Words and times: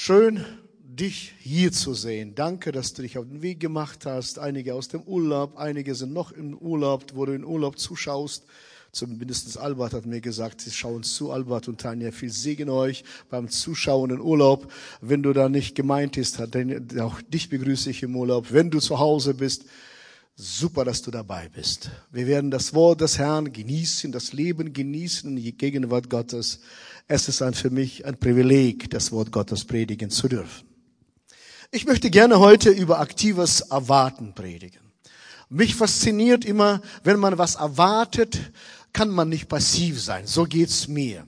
Schön, 0.00 0.44
dich 0.84 1.34
hier 1.40 1.72
zu 1.72 1.92
sehen. 1.92 2.36
Danke, 2.36 2.70
dass 2.70 2.94
du 2.94 3.02
dich 3.02 3.18
auf 3.18 3.26
den 3.26 3.42
Weg 3.42 3.58
gemacht 3.58 4.06
hast. 4.06 4.38
Einige 4.38 4.76
aus 4.76 4.86
dem 4.86 5.02
Urlaub, 5.02 5.56
einige 5.56 5.96
sind 5.96 6.12
noch 6.12 6.30
im 6.30 6.56
Urlaub, 6.56 7.06
wo 7.14 7.26
du 7.26 7.32
in 7.32 7.44
Urlaub 7.44 7.80
zuschaust. 7.80 8.44
Zumindest 8.92 9.58
Albert 9.58 9.94
hat 9.94 10.06
mir 10.06 10.20
gesagt, 10.20 10.60
sie 10.60 10.70
schauen 10.70 11.02
zu, 11.02 11.32
Albert 11.32 11.66
und 11.66 11.80
Tanja. 11.80 12.12
Viel 12.12 12.30
Segen 12.30 12.70
euch 12.70 13.02
beim 13.28 13.48
Zuschauen 13.48 14.10
in 14.10 14.20
Urlaub. 14.20 14.72
Wenn 15.00 15.24
du 15.24 15.32
da 15.32 15.48
nicht 15.48 15.74
gemeint 15.74 16.12
bist, 16.12 16.40
auch 17.00 17.20
dich 17.22 17.48
begrüße 17.48 17.90
ich 17.90 18.04
im 18.04 18.14
Urlaub. 18.14 18.52
Wenn 18.52 18.70
du 18.70 18.78
zu 18.78 19.00
Hause 19.00 19.34
bist, 19.34 19.64
super, 20.38 20.84
dass 20.84 21.02
du 21.02 21.10
dabei 21.10 21.48
bist. 21.48 21.90
Wir 22.12 22.28
werden 22.28 22.52
das 22.52 22.72
Wort 22.72 23.00
des 23.00 23.18
Herrn 23.18 23.52
genießen, 23.52 24.12
das 24.12 24.32
Leben 24.32 24.72
genießen 24.72 25.34
die 25.34 25.52
Gegenwart 25.52 26.08
Gottes. 26.08 26.60
Es 27.08 27.28
ist 27.28 27.42
ein, 27.42 27.54
für 27.54 27.70
mich 27.70 28.06
ein 28.06 28.18
Privileg, 28.18 28.88
das 28.90 29.10
Wort 29.10 29.32
Gottes 29.32 29.64
predigen 29.64 30.10
zu 30.10 30.28
dürfen. 30.28 30.68
Ich 31.72 31.86
möchte 31.86 32.08
gerne 32.08 32.38
heute 32.38 32.70
über 32.70 33.00
aktives 33.00 33.62
Erwarten 33.62 34.32
predigen. 34.32 34.80
Mich 35.50 35.74
fasziniert 35.74 36.44
immer, 36.44 36.82
wenn 37.02 37.18
man 37.18 37.36
was 37.36 37.56
erwartet, 37.56 38.38
kann 38.92 39.10
man 39.10 39.28
nicht 39.28 39.48
passiv 39.48 40.00
sein. 40.00 40.26
So 40.26 40.44
geht's 40.44 40.86
mir. 40.86 41.26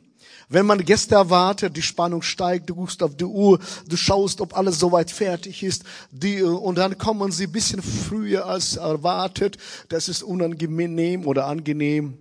Wenn 0.53 0.67
man 0.67 0.85
Gäste 0.85 1.15
erwartet, 1.15 1.77
die 1.77 1.83
Spannung 1.83 2.23
steigt, 2.23 2.69
du 2.69 2.75
guckst 2.75 3.05
auf 3.05 3.15
die 3.15 3.25
Uhr, 3.25 3.61
du 3.89 3.97
schaust, 3.97 4.41
ob 4.41 4.57
alles 4.57 4.81
soweit 4.81 5.13
fertig 5.13 5.63
ist, 5.63 5.85
die, 6.11 6.43
und 6.43 6.77
dann 6.77 6.99
kommen 6.99 7.31
sie 7.31 7.47
bisschen 7.47 7.81
früher 7.81 8.47
als 8.47 8.75
erwartet. 8.77 9.59
Das 9.91 10.09
ist 10.09 10.25
unangenehm 10.25 11.25
oder 11.25 11.47
angenehm. 11.47 12.19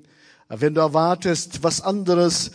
Wenn 0.52 0.74
du 0.74 0.82
erwartest, 0.82 1.62
was 1.62 1.80
anderes 1.80 2.50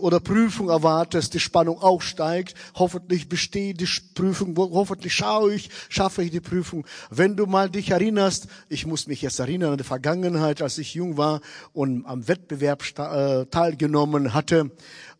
oder 0.00 0.18
Prüfung 0.18 0.70
erwartest, 0.70 1.34
die 1.34 1.40
Spannung 1.40 1.78
auch 1.78 2.00
steigt. 2.00 2.54
Hoffentlich 2.74 3.28
besteht 3.28 3.82
die 3.82 3.88
Prüfung, 4.14 4.56
hoffentlich 4.56 5.14
schaue 5.14 5.52
ich, 5.52 5.68
schaffe 5.90 6.22
ich 6.22 6.30
die 6.30 6.40
Prüfung. 6.40 6.86
Wenn 7.10 7.36
du 7.36 7.44
mal 7.44 7.68
dich 7.68 7.90
erinnerst, 7.90 8.46
ich 8.70 8.86
muss 8.86 9.08
mich 9.08 9.20
jetzt 9.20 9.40
erinnern 9.40 9.72
an 9.72 9.78
die 9.78 9.84
Vergangenheit, 9.84 10.62
als 10.62 10.78
ich 10.78 10.94
jung 10.94 11.18
war 11.18 11.42
und 11.74 12.06
am 12.06 12.28
Wettbewerb 12.28 12.82
äh, 12.98 13.44
teilgenommen 13.44 14.32
hatte 14.32 14.70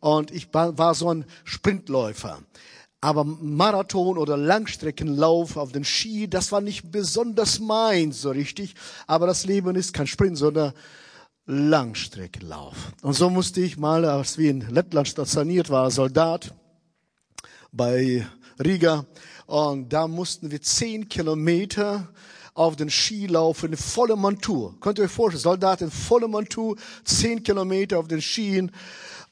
und 0.01 0.31
ich 0.31 0.49
war 0.55 0.95
so 0.95 1.13
ein 1.13 1.27
Sprintläufer. 1.45 2.39
Aber 3.03 3.25
Marathon 3.25 4.17
oder 4.17 4.39
Langstreckenlauf 4.39 5.59
auf 5.59 5.73
den 5.73 5.85
Ski, 5.85 6.27
das 6.27 6.53
war 6.53 6.63
nicht 6.63 6.91
besonders 6.91 7.59
meins 7.59 8.23
so 8.23 8.31
richtig. 8.31 8.77
Aber 9.07 9.27
das 9.27 9.45
Leben 9.45 9.75
ist 9.75 9.93
kein 9.93 10.07
Sprint, 10.07 10.39
sondern 10.39 10.73
Langstreckenlauf. 11.47 12.93
Und 13.03 13.15
so 13.15 13.29
musste 13.29 13.61
ich 13.61 13.77
mal, 13.77 14.05
als 14.05 14.39
wir 14.39 14.51
in 14.51 14.61
Lettland 14.61 15.09
stationiert 15.09 15.71
war, 15.71 15.91
Soldat 15.91 16.55
bei 17.73 18.27
Riga, 18.65 19.07
und 19.47 19.93
da 19.93 20.07
mussten 20.07 20.51
wir 20.51 20.63
zehn 20.63 21.09
Kilometer 21.09 22.09
auf 22.55 22.77
den 22.77 22.91
Ski 22.91 23.27
laufen, 23.27 23.73
in 23.73 23.77
voller 23.77 24.17
Montur. 24.17 24.77
Könnt 24.81 24.99
ihr 24.99 25.05
euch 25.05 25.11
vorstellen, 25.11 25.43
Soldat 25.43 25.81
in 25.83 25.91
voller 25.91 26.29
Montur, 26.29 26.77
zehn 27.05 27.43
Kilometer 27.43 27.99
auf 27.99 28.09
den 28.09 28.21
Skien. 28.21 28.71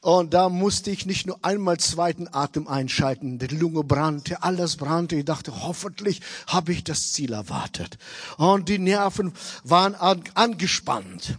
Und 0.01 0.33
da 0.33 0.49
musste 0.49 0.89
ich 0.89 1.05
nicht 1.05 1.27
nur 1.27 1.37
einmal 1.43 1.77
zweiten 1.77 2.27
Atem 2.31 2.67
einschalten. 2.67 3.37
Die 3.37 3.55
Lunge 3.55 3.83
brannte, 3.83 4.41
alles 4.41 4.75
brannte. 4.75 5.15
Ich 5.15 5.25
dachte, 5.25 5.61
hoffentlich 5.61 6.21
habe 6.47 6.71
ich 6.71 6.83
das 6.83 7.13
Ziel 7.13 7.33
erwartet. 7.33 7.99
Und 8.37 8.67
die 8.67 8.79
Nerven 8.79 9.33
waren 9.63 9.93
angespannt. 9.95 11.37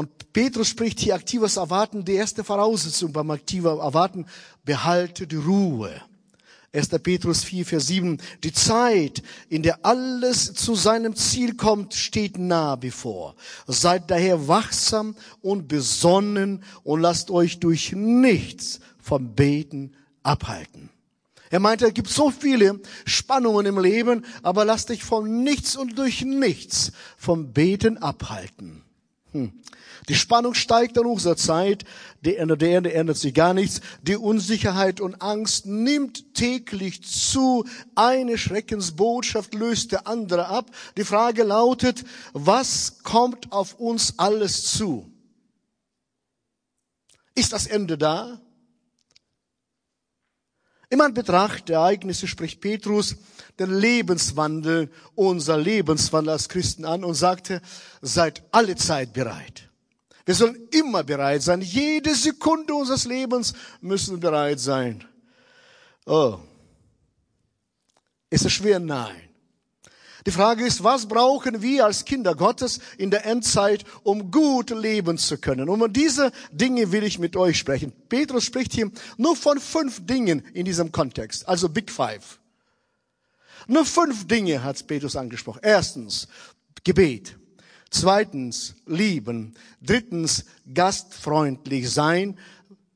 Und 0.00 0.32
Petrus 0.32 0.68
spricht 0.68 0.98
hier 0.98 1.14
aktives 1.14 1.58
Erwarten, 1.58 2.06
die 2.06 2.14
erste 2.14 2.42
Voraussetzung 2.42 3.12
beim 3.12 3.30
aktiven 3.30 3.78
Erwarten, 3.78 4.24
behalte 4.64 5.26
die 5.26 5.36
Ruhe. 5.36 5.92
1. 6.72 6.88
Petrus 7.02 7.44
4, 7.44 7.66
Vers 7.66 7.88
7. 7.88 8.16
Die 8.42 8.52
Zeit, 8.54 9.22
in 9.50 9.62
der 9.62 9.84
alles 9.84 10.54
zu 10.54 10.74
seinem 10.74 11.14
Ziel 11.14 11.54
kommt, 11.54 11.92
steht 11.92 12.38
nah 12.38 12.76
bevor. 12.76 13.34
Seid 13.66 14.10
daher 14.10 14.48
wachsam 14.48 15.16
und 15.42 15.68
besonnen 15.68 16.64
und 16.82 17.02
lasst 17.02 17.30
euch 17.30 17.60
durch 17.60 17.92
nichts 17.92 18.80
vom 19.02 19.34
Beten 19.34 19.92
abhalten. 20.22 20.88
Er 21.50 21.60
meinte, 21.60 21.88
es 21.88 21.92
gibt 21.92 22.08
so 22.08 22.30
viele 22.30 22.80
Spannungen 23.04 23.66
im 23.66 23.78
Leben, 23.78 24.24
aber 24.42 24.64
lasst 24.64 24.88
dich 24.88 25.04
von 25.04 25.42
nichts 25.42 25.76
und 25.76 25.98
durch 25.98 26.22
nichts 26.22 26.90
vom 27.18 27.52
Beten 27.52 27.98
abhalten. 27.98 28.82
Hm. 29.32 29.52
Die 30.08 30.14
Spannung 30.14 30.54
steigt 30.54 30.98
an 30.98 31.06
unserer 31.06 31.36
Zeit, 31.36 31.84
der 32.24 32.38
Ende 32.38 32.56
der 32.56 32.76
Ende 32.76 32.92
ändert 32.92 33.16
sich 33.16 33.34
gar 33.34 33.54
nichts. 33.54 33.80
Die 34.02 34.16
Unsicherheit 34.16 35.00
und 35.00 35.22
Angst 35.22 35.66
nimmt 35.66 36.34
täglich 36.34 37.04
zu. 37.04 37.64
Eine 37.94 38.38
Schreckensbotschaft 38.38 39.54
löst 39.54 39.92
der 39.92 40.06
andere 40.06 40.48
ab. 40.48 40.70
Die 40.96 41.04
Frage 41.04 41.44
lautet, 41.44 42.04
was 42.32 43.02
kommt 43.02 43.52
auf 43.52 43.74
uns 43.74 44.18
alles 44.18 44.64
zu? 44.64 45.10
Ist 47.34 47.52
das 47.52 47.66
Ende 47.66 47.96
da? 47.96 48.40
Im 50.90 51.00
Anbetracht 51.00 51.68
der 51.68 51.78
Ereignisse 51.78 52.26
spricht 52.26 52.60
Petrus 52.60 53.16
den 53.60 53.72
Lebenswandel, 53.72 54.90
unser 55.14 55.56
Lebenswandel 55.56 56.32
als 56.32 56.48
Christen 56.48 56.84
an 56.84 57.04
und 57.04 57.14
sagte, 57.14 57.62
seid 58.02 58.42
alle 58.50 58.74
Zeit 58.74 59.12
bereit. 59.12 59.70
Wir 60.26 60.34
sollen 60.34 60.68
immer 60.72 61.04
bereit 61.04 61.42
sein. 61.42 61.60
Jede 61.60 62.14
Sekunde 62.14 62.74
unseres 62.74 63.04
Lebens 63.04 63.54
müssen 63.80 64.18
bereit 64.18 64.58
sein. 64.58 65.04
Oh. 66.06 66.38
Ist 68.28 68.44
es 68.44 68.52
schwer? 68.52 68.80
Nein. 68.80 69.29
Die 70.26 70.30
Frage 70.30 70.66
ist, 70.66 70.84
was 70.84 71.06
brauchen 71.06 71.62
wir 71.62 71.86
als 71.86 72.04
Kinder 72.04 72.34
Gottes 72.34 72.80
in 72.98 73.10
der 73.10 73.24
Endzeit, 73.24 73.84
um 74.02 74.30
gut 74.30 74.70
leben 74.70 75.18
zu 75.18 75.38
können? 75.38 75.68
Und 75.68 75.82
um 75.82 75.92
diese 75.92 76.32
Dinge 76.52 76.92
will 76.92 77.04
ich 77.04 77.18
mit 77.18 77.36
euch 77.36 77.58
sprechen. 77.58 77.92
Petrus 78.08 78.44
spricht 78.44 78.72
hier 78.72 78.90
nur 79.16 79.36
von 79.36 79.58
fünf 79.58 80.04
Dingen 80.06 80.42
in 80.52 80.64
diesem 80.64 80.92
Kontext, 80.92 81.48
also 81.48 81.68
Big 81.68 81.90
Five. 81.90 82.38
Nur 83.66 83.84
fünf 83.84 84.26
Dinge 84.26 84.62
hat 84.62 84.86
Petrus 84.86 85.16
angesprochen. 85.16 85.60
Erstens, 85.62 86.28
Gebet. 86.84 87.36
Zweitens, 87.90 88.74
lieben. 88.86 89.54
Drittens, 89.80 90.44
gastfreundlich 90.72 91.90
sein. 91.90 92.38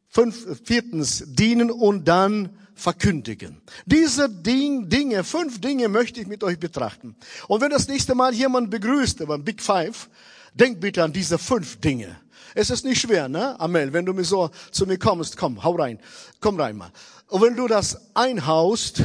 Fünf, 0.09 0.61
viertens, 0.65 1.25
dienen 1.27 1.71
und 1.71 2.07
dann 2.07 2.57
verkündigen. 2.75 3.61
Diese 3.87 4.29
Ding, 4.29 4.89
Dinge, 4.89 5.25
fünf 5.25 5.61
Dinge 5.61 5.89
möchte 5.89 6.21
ich 6.21 6.27
mit 6.27 6.43
euch 6.43 6.59
betrachten. 6.59 7.17
Und 7.49 7.61
wenn 7.61 7.71
das 7.71 7.89
nächste 7.89 8.15
Mal 8.15 8.35
jemand 8.35 8.71
begrüßt 8.71 9.27
beim 9.27 9.45
Big 9.45 9.63
Five, 9.63 10.09
denkt 10.55 10.81
bitte 10.81 11.03
an 11.03 11.13
diese 11.13 11.39
fünf 11.39 11.81
Dinge. 11.81 12.17
Es 12.55 12.71
ist 12.71 12.85
nicht 12.85 13.01
schwer, 13.01 13.29
ne? 13.29 13.59
Amel, 13.59 13.93
wenn 13.93 14.07
du 14.07 14.13
mir 14.13 14.25
so 14.25 14.51
zu 14.71 14.87
mir 14.87 14.99
kommst, 14.99 15.37
komm, 15.37 15.63
hau 15.65 15.75
rein, 15.75 15.99
komm 16.41 16.61
rein 16.61 16.77
mal. 16.77 16.93
Und 17.29 17.43
wenn 17.43 17.57
du 17.57 17.67
das 17.67 18.15
einhaust, 18.15 19.03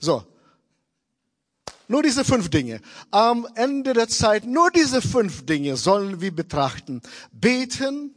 so, 0.00 0.24
nur 1.86 2.02
diese 2.02 2.24
fünf 2.24 2.48
Dinge. 2.48 2.80
Am 3.10 3.46
Ende 3.54 3.92
der 3.92 4.08
Zeit, 4.08 4.46
nur 4.46 4.70
diese 4.70 5.02
fünf 5.02 5.44
Dinge 5.44 5.76
sollen 5.76 6.20
wir 6.20 6.34
betrachten. 6.34 7.02
Beten, 7.30 8.14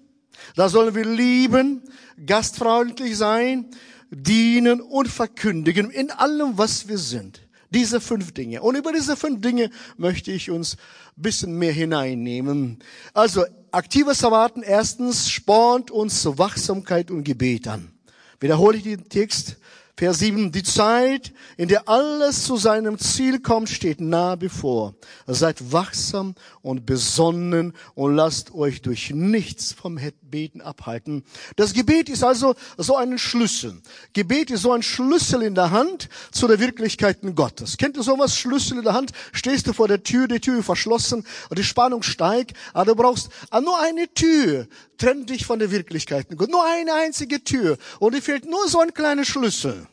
da 0.56 0.70
sollen 0.70 0.96
wir 0.96 1.06
lieben, 1.06 1.82
gastfreundlich 2.26 3.18
sein, 3.18 3.70
dienen 4.10 4.82
und 4.82 5.08
verkündigen 5.08 5.90
in 5.90 6.12
allem, 6.12 6.58
was 6.58 6.88
wir 6.88 6.98
sind. 6.98 7.42
Diese 7.70 8.00
fünf 8.00 8.34
Dinge. 8.34 8.62
Und 8.62 8.76
über 8.76 8.94
diese 8.94 9.18
fünf 9.18 9.42
Dinge 9.42 9.70
möchte 9.98 10.32
ich 10.32 10.50
uns 10.50 10.78
ein 11.18 11.22
bisschen 11.22 11.58
mehr 11.58 11.74
hineinnehmen. 11.74 12.80
Also, 13.14 13.46
aktives 13.72 14.24
Erwarten 14.24 14.64
erstens 14.64 15.30
spornt 15.30 15.92
uns 15.92 16.22
zur 16.22 16.38
Wachsamkeit 16.38 17.12
und 17.12 17.24
Gebet 17.24 17.68
an. 17.68 17.92
Wiederhole 18.40 18.78
ich 18.78 18.84
den 18.84 19.10
Text. 19.10 19.58
Vers 20.00 20.20
7, 20.20 20.52
die 20.52 20.62
Zeit, 20.62 21.34
in 21.58 21.70
der 21.70 21.90
alles 21.90 22.44
zu 22.44 22.56
seinem 22.56 23.00
Ziel 23.00 23.40
kommt, 23.40 23.68
steht 23.68 24.00
nah 24.00 24.36
bevor. 24.36 24.94
Seid 25.26 25.72
wachsam 25.72 26.36
und 26.62 26.86
besonnen 26.86 27.74
und 27.96 28.16
lasst 28.16 28.54
euch 28.54 28.84
durch 28.84 29.10
nichts 29.10 29.74
vom 29.74 30.00
Beten 30.22 30.62
abhalten. 30.62 31.24
Das 31.56 31.74
Gebet 31.74 32.10
ist 32.10 32.24
also 32.24 32.54
so 32.78 32.96
ein 32.96 33.18
Schlüssel. 33.18 33.82
Gebet 34.14 34.52
ist 34.52 34.62
so 34.62 34.72
ein 34.72 34.84
Schlüssel 34.84 35.42
in 35.42 35.56
der 35.56 35.72
Hand 35.72 36.10
zu 36.32 36.48
der 36.48 36.60
Wirklichkeit 36.60 37.18
Gottes. 37.34 37.78
Kennt 37.78 37.98
ihr 37.98 38.04
sowas? 38.04 38.38
Schlüssel 38.38 38.78
in 38.78 38.84
der 38.84 38.94
Hand? 38.94 39.14
Stehst 39.32 39.66
du 39.66 39.74
vor 39.74 39.88
der 39.88 40.04
Tür, 40.04 40.28
die 40.28 40.40
Tür 40.40 40.62
verschlossen 40.62 41.26
und 41.50 41.58
die 41.58 41.64
Spannung 41.64 42.04
steigt, 42.04 42.56
aber 42.72 42.86
du 42.86 42.96
brauchst 42.96 43.30
nur 43.52 43.82
eine 43.82 44.14
Tür, 44.14 44.68
trennt 45.00 45.32
dich 45.32 45.48
von 45.48 45.58
der 45.58 45.72
Wirklichkeit 45.72 46.30
Gottes. 46.30 46.52
Nur 46.52 46.66
eine 46.66 46.94
einzige 46.94 47.44
Tür 47.44 47.80
und 48.00 48.14
dir 48.14 48.22
fehlt 48.22 48.46
nur 48.46 48.68
so 48.68 48.80
ein 48.80 48.94
kleiner 48.94 49.26
Schlüssel. 49.26 49.87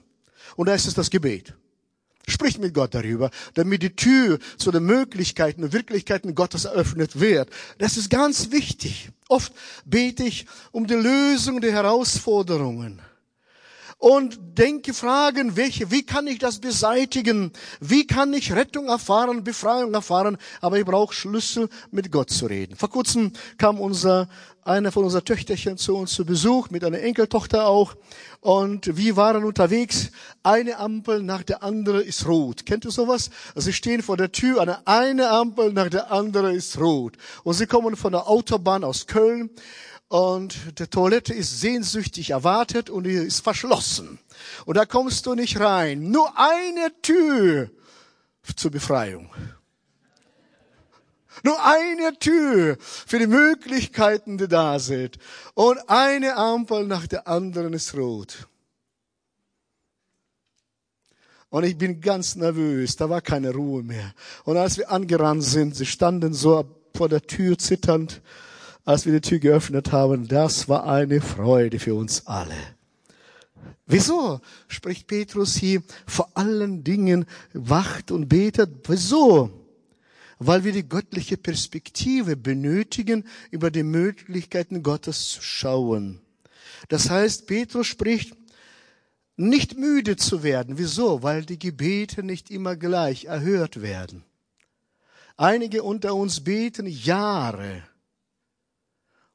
Und 0.56 0.66
da 0.66 0.74
ist 0.74 0.86
es 0.86 0.94
das 0.94 1.10
Gebet. 1.10 1.54
Sprich 2.26 2.58
mit 2.58 2.72
Gott 2.72 2.94
darüber, 2.94 3.30
damit 3.52 3.82
die 3.82 3.94
Tür 3.94 4.38
zu 4.56 4.70
den 4.70 4.84
Möglichkeiten 4.84 5.62
und 5.62 5.72
Wirklichkeiten 5.74 6.34
Gottes 6.34 6.64
eröffnet 6.64 7.20
wird. 7.20 7.50
Das 7.78 7.98
ist 7.98 8.08
ganz 8.08 8.50
wichtig. 8.50 9.10
Oft 9.28 9.52
bete 9.84 10.24
ich 10.24 10.46
um 10.72 10.86
die 10.86 10.94
Lösung 10.94 11.60
der 11.60 11.72
Herausforderungen. 11.72 13.02
Und 14.04 14.38
denke 14.58 14.92
Fragen, 14.92 15.56
welche, 15.56 15.90
wie 15.90 16.02
kann 16.02 16.26
ich 16.26 16.38
das 16.38 16.58
beseitigen? 16.58 17.52
Wie 17.80 18.06
kann 18.06 18.34
ich 18.34 18.52
Rettung 18.52 18.88
erfahren, 18.88 19.44
Befreiung 19.44 19.94
erfahren? 19.94 20.36
Aber 20.60 20.78
ich 20.78 20.84
brauche 20.84 21.14
Schlüssel, 21.14 21.70
mit 21.90 22.12
Gott 22.12 22.28
zu 22.28 22.44
reden. 22.44 22.76
Vor 22.76 22.90
kurzem 22.90 23.32
kam 23.56 23.80
unser, 23.80 24.28
einer 24.62 24.92
von 24.92 25.04
unserer 25.04 25.24
Töchterchen 25.24 25.78
zu 25.78 25.96
uns 25.96 26.12
zu 26.12 26.26
Besuch, 26.26 26.68
mit 26.68 26.84
einer 26.84 27.00
Enkeltochter 27.00 27.66
auch. 27.66 27.94
Und 28.42 28.94
wir 28.94 29.16
waren 29.16 29.42
unterwegs. 29.42 30.10
Eine 30.42 30.76
Ampel 30.76 31.22
nach 31.22 31.42
der 31.42 31.62
anderen 31.62 32.02
ist 32.02 32.26
rot. 32.26 32.66
Kennt 32.66 32.84
ihr 32.84 32.90
sowas? 32.90 33.30
Sie 33.54 33.72
stehen 33.72 34.02
vor 34.02 34.18
der 34.18 34.30
Tür, 34.30 34.60
eine, 34.60 34.86
eine 34.86 35.30
Ampel 35.30 35.72
nach 35.72 35.88
der 35.88 36.12
anderen 36.12 36.54
ist 36.54 36.78
rot. 36.78 37.16
Und 37.42 37.54
sie 37.54 37.66
kommen 37.66 37.96
von 37.96 38.12
der 38.12 38.28
Autobahn 38.28 38.84
aus 38.84 39.06
Köln 39.06 39.48
und 40.08 40.78
die 40.78 40.86
Toilette 40.86 41.34
ist 41.34 41.60
sehnsüchtig 41.60 42.30
erwartet 42.30 42.90
und 42.90 43.04
die 43.04 43.14
ist 43.14 43.40
verschlossen. 43.40 44.18
Und 44.66 44.76
da 44.76 44.84
kommst 44.84 45.26
du 45.26 45.34
nicht 45.34 45.58
rein. 45.58 46.10
Nur 46.10 46.32
eine 46.38 46.92
Tür 47.02 47.70
zur 48.56 48.70
Befreiung. 48.70 49.30
Nur 51.42 51.56
eine 51.64 52.18
Tür 52.18 52.76
für 52.80 53.18
die 53.18 53.26
Möglichkeiten, 53.26 54.38
die 54.38 54.46
da 54.46 54.78
sind. 54.78 55.18
Und 55.54 55.78
eine 55.88 56.36
Ampel 56.36 56.86
nach 56.86 57.06
der 57.06 57.26
anderen 57.26 57.72
ist 57.72 57.94
rot. 57.94 58.48
Und 61.48 61.64
ich 61.64 61.76
bin 61.76 62.00
ganz 62.00 62.36
nervös. 62.36 62.96
Da 62.96 63.10
war 63.10 63.20
keine 63.20 63.52
Ruhe 63.52 63.82
mehr. 63.82 64.14
Und 64.44 64.56
als 64.56 64.76
wir 64.76 64.90
angerannt 64.90 65.44
sind, 65.44 65.74
sie 65.76 65.86
standen 65.86 66.34
so 66.34 66.64
vor 66.96 67.08
der 67.08 67.22
Tür 67.22 67.58
zitternd 67.58 68.22
als 68.84 69.06
wir 69.06 69.12
die 69.12 69.20
Tür 69.20 69.38
geöffnet 69.38 69.92
haben, 69.92 70.28
das 70.28 70.68
war 70.68 70.86
eine 70.86 71.20
Freude 71.20 71.78
für 71.78 71.94
uns 71.94 72.26
alle. 72.26 72.56
Wieso 73.86 74.40
spricht 74.68 75.06
Petrus 75.06 75.56
hier 75.56 75.82
vor 76.06 76.30
allen 76.34 76.84
Dingen 76.84 77.26
wacht 77.52 78.10
und 78.10 78.28
betet? 78.28 78.88
Wieso? 78.88 79.50
Weil 80.38 80.64
wir 80.64 80.72
die 80.72 80.88
göttliche 80.88 81.36
Perspektive 81.36 82.36
benötigen, 82.36 83.24
über 83.50 83.70
die 83.70 83.82
Möglichkeiten 83.82 84.82
Gottes 84.82 85.28
zu 85.28 85.42
schauen. 85.42 86.20
Das 86.88 87.08
heißt, 87.08 87.46
Petrus 87.46 87.86
spricht, 87.86 88.36
nicht 89.36 89.76
müde 89.78 90.16
zu 90.16 90.42
werden. 90.42 90.78
Wieso? 90.78 91.22
Weil 91.22 91.44
die 91.44 91.58
Gebete 91.58 92.22
nicht 92.22 92.50
immer 92.50 92.76
gleich 92.76 93.24
erhört 93.24 93.82
werden. 93.82 94.24
Einige 95.36 95.82
unter 95.82 96.14
uns 96.14 96.44
beten 96.44 96.86
Jahre 96.86 97.82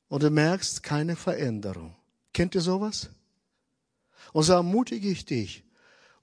und 0.10 0.24
du 0.24 0.30
merkst 0.30 0.84
keine 0.84 1.16
Veränderung. 1.16 1.96
Kennt 2.34 2.56
ihr 2.56 2.62
sowas? 2.62 3.10
Und 4.34 4.44
so 4.44 4.54
ermutige 4.54 5.10
ich 5.10 5.26
dich, 5.26 5.64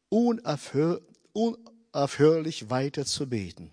unaufhör, 0.09 1.01
unaufhörlich 1.33 2.69
weiter 2.69 3.05
zu 3.07 3.29
beten. 3.29 3.73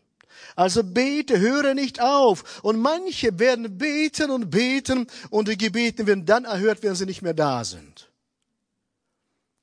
Also 0.56 0.84
bete, 0.84 1.40
höre 1.40 1.74
nicht 1.74 2.02
auf. 2.02 2.64
Und 2.64 2.80
manche 2.80 3.38
werden 3.38 3.78
beten 3.78 4.32
und 4.32 4.50
beten 4.50 5.08
und 5.30 5.48
die 5.48 5.58
Gebete 5.58 6.08
werden 6.08 6.26
dann 6.26 6.46
erhört, 6.46 6.82
wenn 6.82 6.96
sie 6.96 7.06
nicht 7.06 7.22
mehr 7.22 7.36
da 7.36 7.64
sind. 7.64 8.10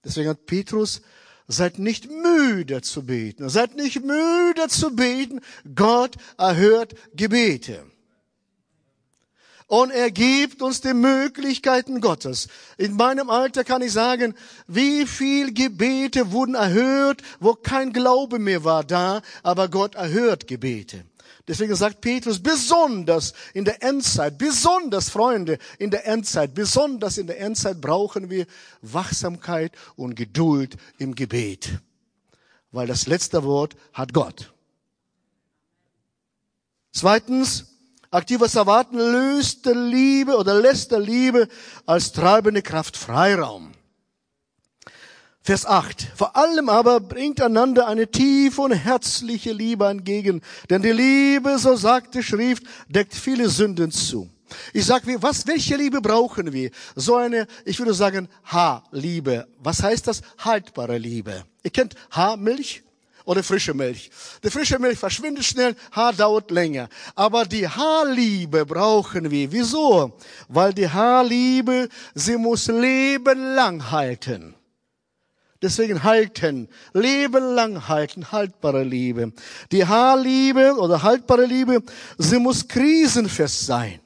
Deswegen 0.05 0.29
hat 0.29 0.47
Petrus, 0.47 1.03
seid 1.49 1.79
nicht 1.79 2.09
müde 2.09 2.83
zu 2.83 3.05
beten. 3.05 3.49
Seid 3.49 3.75
nicht 3.75 4.05
müde 4.05 4.69
zu 4.69 4.95
beten. 4.95 5.41
Gott 5.75 6.17
erhört 6.39 6.95
Gebete 7.15 7.85
und 9.71 9.93
er 9.93 10.11
gibt 10.11 10.63
uns 10.63 10.81
die 10.81 10.95
Möglichkeiten 10.95 12.01
Gottes. 12.01 12.49
In 12.77 12.97
meinem 12.97 13.31
Alter 13.31 13.63
kann 13.63 13.83
ich 13.83 13.93
sagen, 13.93 14.35
wie 14.67 15.07
viel 15.07 15.55
Gebete 15.55 16.33
wurden 16.33 16.57
erhört, 16.57 17.23
wo 17.39 17.55
kein 17.55 17.93
Glaube 17.93 18.41
mehr 18.41 18.65
war 18.65 18.83
da, 18.83 19.23
aber 19.45 19.69
Gott 19.69 19.95
erhört 19.95 20.49
Gebete. 20.49 21.05
Deswegen 21.47 21.77
sagt 21.77 22.01
Petrus, 22.01 22.43
besonders 22.43 23.33
in 23.55 23.65
der 23.65 23.81
Endzeit, 23.81 24.39
besonders 24.39 25.09
Freunde, 25.09 25.57
in 25.79 25.93
der 25.93 26.05
Endzeit, 26.05 26.53
besonders 26.53 27.17
in 27.17 27.29
der 27.29 27.39
Endzeit 27.39 27.81
brauchen 27.81 28.29
wir 28.29 28.47
Wachsamkeit 28.83 29.71
und 29.95 30.17
Geduld 30.17 30.79
im 30.99 31.15
Gebet. 31.15 31.79
Weil 32.73 32.89
das 32.89 33.07
letzte 33.07 33.45
Wort 33.45 33.77
hat 33.93 34.13
Gott. 34.13 34.53
Zweitens, 36.91 37.67
Aktives 38.13 38.57
Erwarten 38.57 38.99
löst 38.99 39.67
der 39.67 39.77
Liebe 39.77 40.37
oder 40.37 40.61
lässt 40.61 40.91
der 40.91 40.99
Liebe 40.99 41.47
als 41.87 42.11
treibende 42.11 42.61
Kraft 42.61 42.97
Freiraum. 42.97 43.71
Vers 45.43 45.65
8. 45.65 46.09
Vor 46.17 46.37
allem 46.37 46.69
aber 46.69 46.99
bringt 46.99 47.41
einander 47.41 47.87
eine 47.87 48.11
tiefe 48.11 48.63
und 48.63 48.73
herzliche 48.73 49.53
Liebe 49.53 49.87
entgegen, 49.87 50.43
denn 50.69 50.83
die 50.83 50.91
Liebe, 50.91 51.57
so 51.59 51.77
sagt 51.77 52.17
die 52.17 52.23
Schrift, 52.25 52.65
deckt 52.89 53.15
viele 53.15 53.49
Sünden 53.49 53.93
zu. 53.93 54.29
Ich 54.73 54.87
sag, 54.87 55.05
was, 55.23 55.47
welche 55.47 55.77
Liebe 55.77 56.01
brauchen 56.01 56.53
wir? 56.53 56.73
So 56.97 57.15
eine, 57.15 57.47
ich 57.65 57.79
würde 57.79 57.95
sagen, 57.95 58.29
Haarliebe. 58.45 59.47
Was 59.59 59.85
heißt 59.85 60.09
das? 60.09 60.23
Haltbare 60.39 60.99
Liebe. 60.99 61.45
Ihr 61.63 61.71
kennt 61.71 61.95
Haarmilch? 62.11 62.83
Oder 63.31 63.45
frische 63.45 63.75
Milch. 63.75 64.11
Die 64.43 64.51
frische 64.51 64.81
Milch 64.81 64.99
verschwindet 64.99 65.45
schnell, 65.45 65.77
Haar 65.93 66.13
dauert 66.13 66.51
länger. 66.51 66.89
Aber 67.15 67.45
die 67.45 67.69
Haarliebe 67.69 68.67
brauchen 68.67 69.31
wir. 69.31 69.53
Wieso? 69.53 70.19
Weil 70.49 70.75
die 70.75 70.89
Haarliebe, 70.89 71.89
sie 72.13 72.37
muss 72.37 72.67
lebenlang 72.67 73.93
halten. 73.93 74.57
Deswegen 75.63 76.03
halten, 76.03 76.69
lebenlang 76.93 77.87
halten, 77.87 78.33
haltbare 78.33 78.83
Liebe. 78.83 79.33
Die 79.71 79.87
Haarliebe 79.87 80.75
oder 80.77 81.01
haltbare 81.01 81.45
Liebe, 81.45 81.85
sie 82.19 82.41
muss 82.41 82.67
krisenfest 82.67 83.65
sein. 83.65 84.01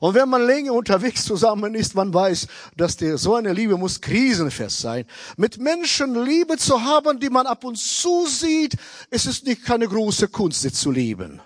Und 0.00 0.14
wenn 0.14 0.28
man 0.28 0.46
länger 0.46 0.72
unterwegs 0.72 1.24
zusammen 1.24 1.74
ist, 1.74 1.94
man 1.94 2.12
weiß, 2.12 2.46
dass 2.76 2.96
die, 2.96 3.16
so 3.16 3.34
eine 3.34 3.52
Liebe 3.52 3.76
muss 3.76 4.00
krisenfest 4.00 4.80
sein. 4.80 5.06
Mit 5.36 5.58
Menschen 5.58 6.24
Liebe 6.24 6.56
zu 6.58 6.82
haben, 6.82 7.18
die 7.20 7.30
man 7.30 7.46
ab 7.46 7.64
und 7.64 7.78
zu 7.78 8.26
sieht, 8.26 8.76
ist 9.10 9.26
es 9.26 9.42
nicht 9.42 9.64
keine 9.64 9.88
große 9.88 10.28
Kunst, 10.28 10.62
sie 10.62 10.72
zu 10.72 10.90
lieben. 10.90 11.40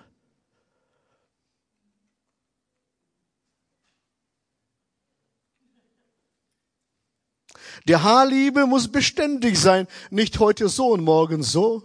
Die 7.87 7.95
Haarliebe 7.95 8.67
muss 8.67 8.87
beständig 8.87 9.59
sein, 9.59 9.87
nicht 10.11 10.39
heute 10.39 10.69
so 10.69 10.89
und 10.89 11.03
morgen 11.03 11.41
so. 11.41 11.83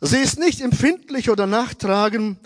Sie 0.00 0.18
ist 0.18 0.38
nicht 0.38 0.60
empfindlich 0.60 1.30
oder 1.30 1.46
nachtragend, 1.46 2.38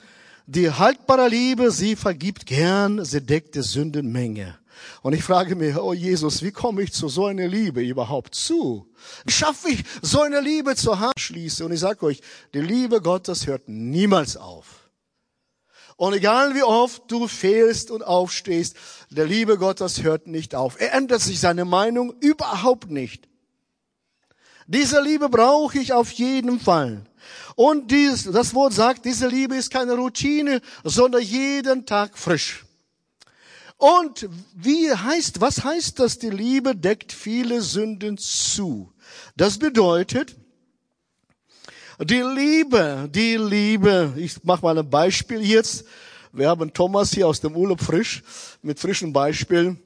die 0.46 0.70
haltbare 0.70 1.28
Liebe, 1.28 1.70
sie 1.70 1.96
vergibt 1.96 2.46
gern, 2.46 3.04
sie 3.04 3.20
deckt 3.20 3.54
die 3.56 3.62
Sündenmenge. 3.62 4.58
Und 5.02 5.14
ich 5.14 5.24
frage 5.24 5.56
mich, 5.56 5.76
oh 5.76 5.92
Jesus, 5.92 6.42
wie 6.42 6.52
komme 6.52 6.82
ich 6.82 6.92
zu 6.92 7.08
so 7.08 7.26
einer 7.26 7.48
Liebe 7.48 7.82
überhaupt 7.82 8.34
zu? 8.34 8.86
Wie 9.24 9.32
schaffe 9.32 9.70
ich 9.70 9.84
so 10.02 10.22
eine 10.22 10.40
Liebe 10.40 10.76
zu 10.76 11.00
haben? 11.00 11.12
Schließe. 11.18 11.64
Und 11.64 11.72
ich 11.72 11.80
sage 11.80 12.04
euch, 12.06 12.20
die 12.54 12.60
Liebe 12.60 13.00
Gottes 13.00 13.46
hört 13.46 13.68
niemals 13.68 14.36
auf. 14.36 14.90
Und 15.96 16.12
egal 16.12 16.54
wie 16.54 16.62
oft 16.62 17.10
du 17.10 17.26
fehlst 17.26 17.90
und 17.90 18.02
aufstehst, 18.02 18.76
der 19.10 19.24
Liebe 19.24 19.56
Gottes 19.56 20.02
hört 20.02 20.26
nicht 20.26 20.54
auf. 20.54 20.78
Er 20.78 20.92
ändert 20.92 21.22
sich 21.22 21.40
seine 21.40 21.64
Meinung 21.64 22.14
überhaupt 22.20 22.90
nicht. 22.90 23.28
Diese 24.66 25.00
Liebe 25.00 25.28
brauche 25.28 25.78
ich 25.78 25.92
auf 25.92 26.10
jeden 26.10 26.60
Fall. 26.60 27.06
Und 27.54 27.90
dies, 27.90 28.24
das 28.24 28.54
Wort 28.54 28.74
sagt, 28.74 29.04
diese 29.04 29.28
Liebe 29.28 29.56
ist 29.56 29.70
keine 29.70 29.94
Routine, 29.94 30.60
sondern 30.84 31.22
jeden 31.22 31.86
Tag 31.86 32.18
frisch. 32.18 32.64
Und 33.78 34.28
wie 34.54 34.92
heißt, 34.92 35.40
was 35.40 35.62
heißt 35.62 35.98
das? 35.98 36.18
Die 36.18 36.30
Liebe 36.30 36.74
deckt 36.74 37.12
viele 37.12 37.60
Sünden 37.60 38.16
zu. 38.16 38.92
Das 39.36 39.58
bedeutet, 39.58 40.34
die 42.02 42.20
Liebe, 42.20 43.08
die 43.10 43.36
Liebe, 43.36 44.12
ich 44.16 44.42
mache 44.44 44.62
mal 44.62 44.78
ein 44.78 44.88
Beispiel 44.88 45.40
jetzt. 45.40 45.84
Wir 46.32 46.48
haben 46.48 46.72
Thomas 46.72 47.12
hier 47.12 47.26
aus 47.26 47.40
dem 47.40 47.56
Urlaub 47.56 47.80
frisch, 47.80 48.22
mit 48.62 48.78
frischen 48.78 49.12
Beispielen. 49.12 49.78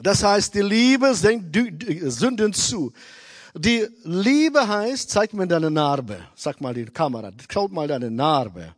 Das 0.00 0.22
heißt, 0.22 0.54
die 0.54 0.62
Liebe 0.62 1.14
senkt 1.14 1.56
Sünden 2.12 2.52
zu. 2.52 2.92
Die 3.54 3.88
Liebe 4.04 4.66
heißt, 4.66 5.10
zeig 5.10 5.32
mir 5.32 5.46
deine 5.46 5.70
Narbe. 5.70 6.18
Sag 6.36 6.60
mal 6.60 6.74
die 6.74 6.84
Kamera, 6.84 7.32
schaut 7.52 7.72
mal 7.72 7.88
deine 7.88 8.10
Narbe. 8.10 8.74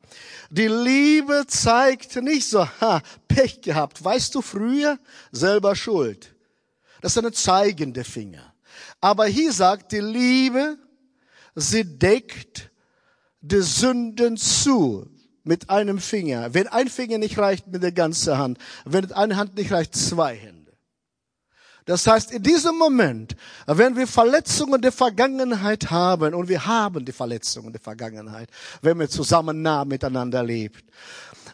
Die 0.50 0.68
Liebe 0.68 1.44
zeigt 1.46 2.16
nicht 2.16 2.48
so, 2.48 2.66
ha, 2.80 3.02
Pech 3.28 3.60
gehabt. 3.60 4.02
Weißt 4.02 4.34
du, 4.34 4.40
früher 4.40 4.98
selber 5.30 5.76
schuld. 5.76 6.34
Das 7.00 7.12
ist 7.12 7.18
eine 7.18 7.32
zeigende 7.32 8.04
Finger. 8.04 8.54
Aber 9.00 9.26
hier 9.26 9.52
sagt 9.52 9.92
die 9.92 10.00
Liebe, 10.00 10.78
sie 11.54 11.84
deckt 11.84 12.70
die 13.40 13.60
Sünden 13.60 14.36
zu 14.36 15.10
mit 15.44 15.68
einem 15.68 15.98
Finger. 15.98 16.54
Wenn 16.54 16.68
ein 16.68 16.88
Finger 16.88 17.18
nicht 17.18 17.38
reicht, 17.38 17.66
mit 17.66 17.82
der 17.82 17.92
ganzen 17.92 18.38
Hand. 18.38 18.58
Wenn 18.84 19.10
eine 19.12 19.36
Hand 19.36 19.56
nicht 19.56 19.72
reicht, 19.72 19.94
zwei 19.96 20.36
Hände. 20.36 20.61
Das 21.84 22.06
heißt, 22.06 22.30
in 22.30 22.42
diesem 22.42 22.76
Moment, 22.76 23.34
wenn 23.66 23.96
wir 23.96 24.06
Verletzungen 24.06 24.80
der 24.80 24.92
Vergangenheit 24.92 25.90
haben, 25.90 26.34
und 26.34 26.48
wir 26.48 26.64
haben 26.64 27.04
die 27.04 27.12
Verletzungen 27.12 27.72
der 27.72 27.80
Vergangenheit, 27.80 28.48
wenn 28.82 28.98
wir 28.98 29.08
zusammen 29.08 29.62
nah 29.62 29.84
miteinander 29.84 30.42
lebt. 30.42 30.84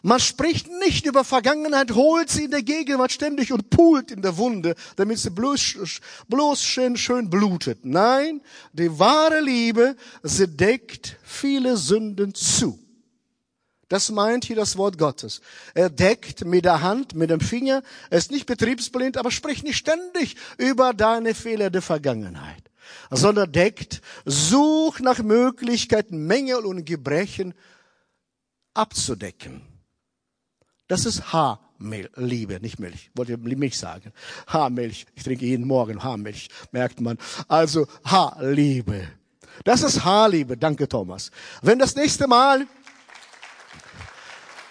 Man 0.01 0.19
spricht 0.19 0.67
nicht 0.79 1.05
über 1.05 1.23
Vergangenheit, 1.23 1.91
holt 1.91 2.29
sie 2.29 2.45
in 2.45 2.51
der 2.51 2.61
Gegenwart 2.61 3.11
ständig 3.11 3.51
und 3.51 3.69
pult 3.69 4.11
in 4.11 4.21
der 4.21 4.37
Wunde, 4.37 4.75
damit 4.95 5.19
sie 5.19 5.29
bloß, 5.29 6.01
bloß 6.27 6.63
schön, 6.63 6.95
schön 6.95 7.29
blutet. 7.29 7.79
Nein, 7.83 8.41
die 8.71 8.97
wahre 8.97 9.41
Liebe, 9.41 9.95
sie 10.23 10.47
deckt 10.47 11.17
viele 11.23 11.75
Sünden 11.75 12.33
zu. 12.33 12.79
Das 13.89 14.11
meint 14.11 14.45
hier 14.45 14.55
das 14.55 14.77
Wort 14.77 14.99
Gottes. 14.99 15.41
Er 15.73 15.89
deckt 15.89 16.45
mit 16.45 16.63
der 16.63 16.81
Hand, 16.81 17.15
mit 17.15 17.31
dem 17.31 17.41
Finger. 17.41 17.81
Er 18.11 18.19
ist 18.19 18.29
nicht 18.31 18.45
betriebsblind, 18.45 19.17
aber 19.17 19.31
spricht 19.31 19.63
nicht 19.63 19.77
ständig 19.77 20.35
über 20.57 20.93
deine 20.93 21.33
Fehler 21.33 21.71
der 21.71 21.81
Vergangenheit, 21.81 22.69
sondern 23.09 23.51
deckt, 23.51 24.01
sucht 24.25 25.01
nach 25.01 25.19
Möglichkeiten, 25.23 26.27
Mängel 26.27 26.65
und 26.65 26.85
Gebrechen 26.85 27.55
abzudecken. 28.75 29.63
Das 30.87 31.05
ist 31.05 31.33
Haarliebe, 31.33 32.59
nicht 32.61 32.79
Milch. 32.79 33.09
Wollte 33.15 33.37
Milch 33.37 33.77
sagen. 33.77 34.13
Haarmilch. 34.47 35.07
Ich 35.15 35.23
trinke 35.23 35.45
jeden 35.45 35.65
Morgen 35.65 36.03
Haarmilch, 36.03 36.49
merkt 36.71 37.01
man. 37.01 37.17
Also 37.47 37.87
Haarliebe. 38.05 39.07
Das 39.63 39.83
ist 39.83 40.03
Haarliebe. 40.05 40.57
Danke, 40.57 40.87
Thomas. 40.87 41.31
Wenn 41.61 41.79
das 41.79 41.95
nächste 41.95 42.27
Mal 42.27 42.65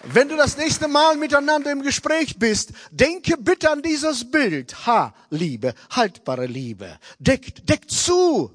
wenn 0.05 0.29
du 0.29 0.37
das 0.37 0.57
nächste 0.57 0.89
Mal 0.89 1.17
miteinander 1.17 1.73
im 1.73 1.83
Gespräch 1.83 2.39
bist, 2.39 2.73
denke 2.91 3.37
bitte 3.37 3.71
an 3.71 3.83
dieses 3.83 4.31
Bild. 4.31 4.87
Ha, 4.87 5.15
Liebe, 5.31 5.75
haltbare 5.91 6.47
Liebe. 6.47 6.99
Deckt, 7.19 7.69
deckt 7.69 7.91
zu. 7.91 8.53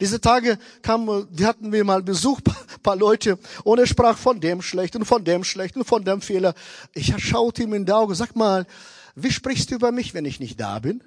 Diese 0.00 0.20
Tage 0.20 0.58
kamen, 0.82 1.28
die 1.30 1.46
hatten 1.46 1.72
wir 1.72 1.84
mal 1.84 2.02
Besuch, 2.02 2.40
paar 2.82 2.96
Leute, 2.96 3.38
und 3.62 3.78
er 3.78 3.86
sprach 3.86 4.18
von 4.18 4.40
dem 4.40 4.60
Schlechten, 4.60 5.04
von 5.04 5.24
dem 5.24 5.44
Schlechten, 5.44 5.84
von 5.84 6.04
dem 6.04 6.20
Fehler. 6.20 6.54
Ich 6.92 7.14
schaute 7.18 7.62
ihm 7.62 7.74
in 7.74 7.86
die 7.86 7.92
Augen, 7.92 8.14
sag 8.14 8.34
mal, 8.36 8.66
wie 9.14 9.30
sprichst 9.30 9.70
du 9.70 9.76
über 9.76 9.92
mich, 9.92 10.12
wenn 10.12 10.24
ich 10.24 10.40
nicht 10.40 10.58
da 10.60 10.80
bin? 10.80 11.02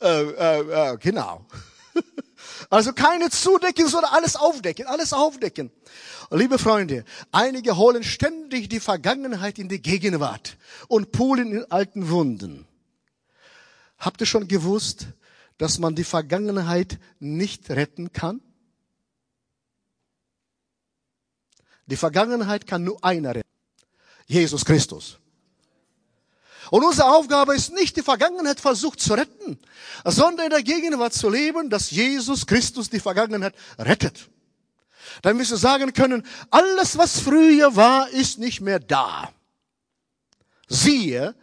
Äh, 0.00 0.22
äh, 0.22 0.92
äh, 0.92 0.96
genau. 0.98 1.46
Also 2.70 2.92
keine 2.92 3.30
zudecken, 3.30 3.88
sondern 3.88 4.12
alles 4.12 4.36
aufdecken, 4.36 4.86
alles 4.86 5.12
aufdecken. 5.12 5.70
Liebe 6.30 6.58
Freunde, 6.58 7.04
einige 7.32 7.76
holen 7.76 8.02
ständig 8.02 8.68
die 8.68 8.80
Vergangenheit 8.80 9.58
in 9.58 9.68
die 9.68 9.82
Gegenwart 9.82 10.56
und 10.88 11.12
pulen 11.12 11.52
in 11.52 11.70
alten 11.70 12.08
Wunden. 12.08 12.66
Habt 13.98 14.20
ihr 14.20 14.26
schon 14.26 14.48
gewusst, 14.48 15.08
dass 15.58 15.78
man 15.78 15.94
die 15.94 16.04
Vergangenheit 16.04 16.98
nicht 17.20 17.70
retten 17.70 18.12
kann? 18.12 18.40
Die 21.86 21.96
Vergangenheit 21.96 22.66
kann 22.66 22.84
nur 22.84 23.04
einer 23.04 23.34
retten. 23.34 23.48
Jesus 24.26 24.64
Christus. 24.64 25.18
Und 26.70 26.84
unsere 26.84 27.10
Aufgabe 27.10 27.54
ist 27.54 27.72
nicht, 27.72 27.96
die 27.96 28.02
Vergangenheit 28.02 28.60
versucht 28.60 29.00
zu 29.00 29.14
retten, 29.14 29.58
sondern 30.04 30.46
in 30.46 30.50
der 30.50 30.62
Gegenwart 30.62 31.12
zu 31.12 31.28
leben, 31.28 31.70
dass 31.70 31.90
Jesus 31.90 32.46
Christus 32.46 32.90
die 32.90 33.00
Vergangenheit 33.00 33.54
rettet. 33.78 34.28
Dann 35.22 35.38
wirst 35.38 35.52
du 35.52 35.56
sagen 35.56 35.92
können, 35.92 36.26
alles, 36.50 36.98
was 36.98 37.20
früher 37.20 37.76
war, 37.76 38.08
ist 38.10 38.38
nicht 38.38 38.60
mehr 38.60 38.80
da. 38.80 39.30
Siehe, 40.68 41.34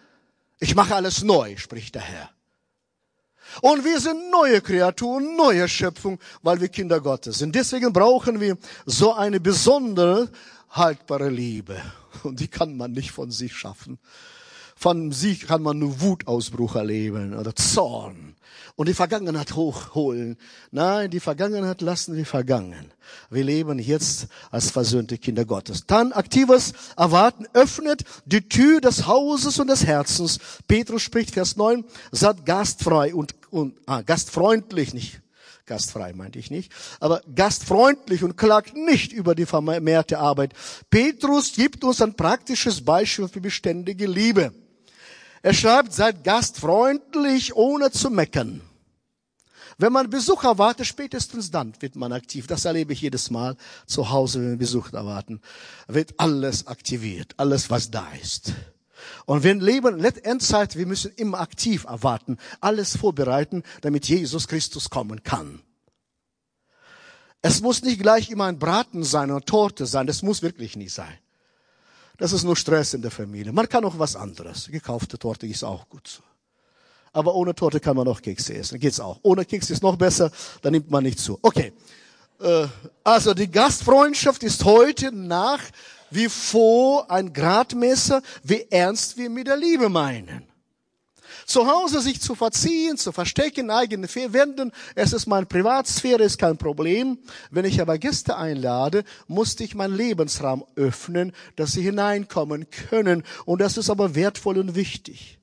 ich 0.60 0.76
mache 0.76 0.96
alles 0.96 1.24
neu, 1.24 1.56
spricht 1.58 1.96
der 1.96 2.02
Herr. 2.02 2.30
Und 3.62 3.84
wir 3.84 4.00
sind 4.00 4.32
neue 4.32 4.62
Kreaturen, 4.62 5.36
neue 5.36 5.68
Schöpfung, 5.68 6.20
weil 6.42 6.62
wir 6.62 6.70
Kinder 6.70 7.02
Gottes 7.02 7.40
sind. 7.40 7.54
Deswegen 7.54 7.92
brauchen 7.92 8.40
wir 8.40 8.58
so 8.86 9.14
eine 9.14 9.40
besondere, 9.40 10.30
haltbare 10.70 11.30
Liebe. 11.30 11.82
Und 12.24 12.40
die 12.40 12.48
kann 12.48 12.78
man 12.78 12.92
nicht 12.94 13.12
von 13.12 13.32
sich 13.32 13.54
schaffen. 13.56 14.00
Von 14.82 15.12
sich 15.12 15.46
kann 15.46 15.62
man 15.62 15.78
nur 15.78 16.02
Wutausbruch 16.02 16.74
erleben 16.76 17.38
oder 17.38 17.56
Zorn 17.56 18.36
und 18.76 18.90
die 18.90 18.96
Vergangenheit 18.96 19.54
hochholen. 19.54 20.40
Nein, 20.72 21.12
die 21.12 21.20
Vergangenheit 21.20 21.82
lassen 21.82 22.16
wir 22.16 22.26
vergangen. 22.26 22.92
Wir 23.30 23.44
leben 23.44 23.78
jetzt 23.78 24.26
als 24.50 24.72
versöhnte 24.72 25.20
Kinder 25.20 25.46
Gottes. 25.46 25.86
Dann 25.86 26.14
aktives 26.14 26.74
Erwarten 26.98 27.46
öffnet 27.54 28.06
die 28.26 28.50
Tür 28.50 28.82
des 28.82 29.06
Hauses 29.06 29.60
und 29.60 29.68
des 29.68 29.86
Herzens. 29.86 30.40
Petrus 30.68 31.04
spricht 31.04 31.30
Vers 31.30 31.58
9, 31.58 31.86
seid 32.12 32.44
gastfrei 32.48 33.14
und, 33.14 33.36
und 33.52 33.78
ah, 33.86 34.02
gastfreundlich, 34.02 34.96
nicht 34.96 35.22
gastfrei 35.68 36.12
meinte 36.14 36.40
ich 36.40 36.50
nicht, 36.50 36.74
aber 37.00 37.22
gastfreundlich 37.34 38.24
und 38.24 38.36
klagt 38.36 38.76
nicht 38.76 39.14
über 39.14 39.36
die 39.36 39.46
vermehrte 39.46 40.18
Arbeit. 40.18 40.54
Petrus 40.90 41.54
gibt 41.54 41.84
uns 41.84 42.02
ein 42.02 42.16
praktisches 42.16 42.84
Beispiel 42.84 43.28
für 43.28 43.42
beständige 43.42 44.08
Liebe. 44.08 44.52
Er 45.42 45.54
schreibt, 45.54 45.94
seid 45.94 46.24
gastfreundlich, 46.24 47.56
ohne 47.56 47.92
zu 47.92 48.10
meckern. 48.10 48.62
Wenn 49.78 49.94
man 49.94 50.12
Besuch 50.12 50.44
erwartet, 50.44 50.86
spätestens 50.86 51.50
dann 51.50 51.74
wird 51.80 51.96
man 51.96 52.14
aktiv. 52.14 52.46
Das 52.46 52.66
erlebe 52.66 52.94
ich 52.94 53.02
jedes 53.02 53.32
Mal 53.32 53.56
zu 53.88 54.12
Hause, 54.12 54.40
wenn 54.40 54.52
wir 54.52 54.58
Besuch 54.58 54.94
erwarten. 54.94 55.42
Wird 55.88 56.20
alles 56.20 56.68
aktiviert, 56.68 57.34
alles 57.38 57.72
was 57.72 57.90
da 57.90 58.08
ist. 58.22 58.54
Und 59.26 59.44
wir 59.44 59.56
leben 59.56 60.04
Endzeit, 60.04 60.76
wir 60.76 60.86
müssen 60.86 61.12
immer 61.16 61.40
aktiv 61.40 61.86
erwarten, 61.86 62.38
alles 62.60 62.96
vorbereiten, 62.96 63.64
damit 63.82 64.08
Jesus 64.08 64.48
Christus 64.48 64.92
kommen 64.92 65.24
kann. 65.24 65.64
Es 67.42 67.62
muss 67.62 67.82
nicht 67.82 68.00
gleich 68.00 68.30
immer 68.30 68.46
ein 68.46 68.60
Braten 68.60 69.04
sein 69.04 69.32
oder 69.32 69.44
Torte 69.44 69.88
sein, 69.88 70.06
das 70.06 70.22
muss 70.22 70.44
wirklich 70.44 70.76
nicht 70.76 70.94
sein. 70.94 71.18
Das 72.22 72.34
ist 72.34 72.44
nur 72.44 72.56
Stress 72.56 72.94
in 72.94 73.02
der 73.02 73.10
Familie. 73.10 73.52
Man 73.52 73.68
kann 73.68 73.84
auch 73.84 73.98
was 73.98 74.16
anderes. 74.16 74.68
Gekaufte 74.72 75.18
Torte 75.18 75.48
ist 75.48 75.64
auch 75.64 75.90
gut. 75.90 76.22
Aber 77.14 77.34
ohne 77.34 77.56
Torte 77.56 77.80
kann 77.80 77.96
man 77.96 78.08
auch 78.08 78.22
Kekse 78.22 78.54
essen. 78.54 78.80
Geht's 78.80 79.00
auch. 79.00 79.20
Ohne 79.24 79.44
Kekse 79.44 79.74
ist 79.74 79.82
noch 79.82 79.96
besser, 79.96 80.32
da 80.62 80.70
nimmt 80.70 80.92
man 80.92 81.04
nicht 81.04 81.18
zu. 81.18 81.40
Okay. 81.42 81.74
Äh, 82.40 82.68
also 83.04 83.34
die 83.34 83.50
Gastfreundschaft 83.50 84.44
ist 84.44 84.66
heute 84.66 85.12
nach 85.12 85.62
wie 86.12 86.30
vor 86.30 87.10
ein 87.10 87.34
Gradmesser, 87.34 88.22
wie 88.44 88.68
ernst 88.70 89.18
wir 89.18 89.32
mit 89.32 89.48
der 89.48 89.58
Liebe 89.58 89.90
meinen. 89.90 90.51
Zu 91.46 91.68
Hause 91.68 92.02
sich 92.02 92.22
zu 92.22 92.36
verziehen, 92.36 92.98
zu 92.98 93.12
verstecken, 93.12 93.70
eigene 93.70 94.08
Wenden, 94.08 94.72
es 94.96 95.14
ist 95.14 95.28
meine 95.28 95.46
Privatsphäre, 95.46 96.24
ist 96.24 96.38
kein 96.38 96.58
Problem. 96.58 97.20
Wenn 97.50 97.66
ich 97.66 97.82
aber 97.82 97.98
Gäste 97.98 98.38
einlade, 98.38 99.04
musste 99.28 99.64
ich 99.64 99.76
meinen 99.76 99.96
Lebensraum 99.96 100.66
öffnen, 100.76 101.34
dass 101.56 101.74
sie 101.74 101.82
hineinkommen 101.82 102.70
können. 102.70 103.24
Und 103.46 103.62
das 103.62 103.78
ist 103.78 103.90
aber 103.90 104.16
wertvoll 104.16 104.58
und 104.58 104.76
wichtig. 104.76 105.40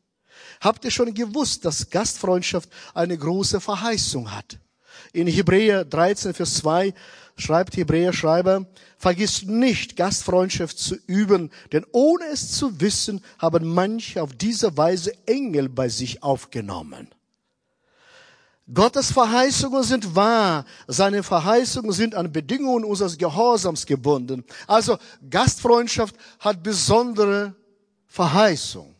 Habt 0.60 0.84
ihr 0.84 0.90
schon 0.90 1.14
gewusst, 1.14 1.64
dass 1.64 1.90
Gastfreundschaft 1.90 2.70
eine 2.94 3.16
große 3.16 3.60
Verheißung 3.60 4.34
hat? 4.34 4.58
In 5.12 5.26
Hebräer 5.26 5.84
13, 5.84 6.34
Vers 6.34 6.54
2 6.54 6.92
schreibt 7.36 7.76
Hebräer 7.76 8.12
Schreiber, 8.12 8.66
vergiss 8.96 9.44
nicht, 9.44 9.96
Gastfreundschaft 9.96 10.78
zu 10.78 10.96
üben, 11.06 11.50
denn 11.72 11.86
ohne 11.92 12.26
es 12.26 12.52
zu 12.52 12.80
wissen, 12.80 13.22
haben 13.38 13.66
manche 13.72 14.22
auf 14.22 14.32
diese 14.34 14.76
Weise 14.76 15.12
Engel 15.26 15.68
bei 15.68 15.88
sich 15.88 16.22
aufgenommen. 16.22 17.08
Gottes 18.72 19.12
Verheißungen 19.12 19.82
sind 19.82 20.14
wahr. 20.14 20.66
Seine 20.86 21.22
Verheißungen 21.22 21.92
sind 21.92 22.14
an 22.14 22.30
Bedingungen 22.30 22.84
unseres 22.84 23.16
Gehorsams 23.16 23.86
gebunden. 23.86 24.44
Also 24.66 24.98
Gastfreundschaft 25.30 26.14
hat 26.38 26.62
besondere 26.62 27.54
Verheißung. 28.06 28.94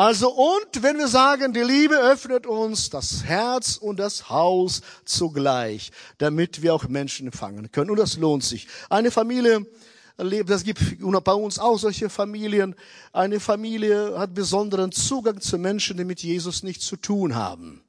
Also 0.00 0.30
und 0.30 0.82
wenn 0.82 0.96
wir 0.96 1.08
sagen, 1.08 1.52
die 1.52 1.60
Liebe 1.60 1.94
öffnet 1.94 2.46
uns 2.46 2.88
das 2.88 3.22
Herz 3.22 3.76
und 3.76 3.98
das 3.98 4.30
Haus 4.30 4.80
zugleich, 5.04 5.90
damit 6.16 6.62
wir 6.62 6.74
auch 6.74 6.88
Menschen 6.88 7.26
empfangen 7.26 7.70
können. 7.70 7.90
Und 7.90 7.98
das 7.98 8.16
lohnt 8.16 8.42
sich. 8.42 8.66
Eine 8.88 9.10
Familie 9.10 9.66
das 10.16 10.64
gibt 10.64 10.80
bei 11.24 11.34
uns 11.34 11.58
auch 11.58 11.78
solche 11.78 12.08
Familien. 12.08 12.74
Eine 13.12 13.40
Familie 13.40 14.18
hat 14.18 14.32
besonderen 14.32 14.90
Zugang 14.90 15.38
zu 15.42 15.58
Menschen, 15.58 15.98
die 15.98 16.04
mit 16.04 16.22
Jesus 16.22 16.62
nichts 16.62 16.86
zu 16.86 16.96
tun 16.96 17.34
haben. 17.34 17.82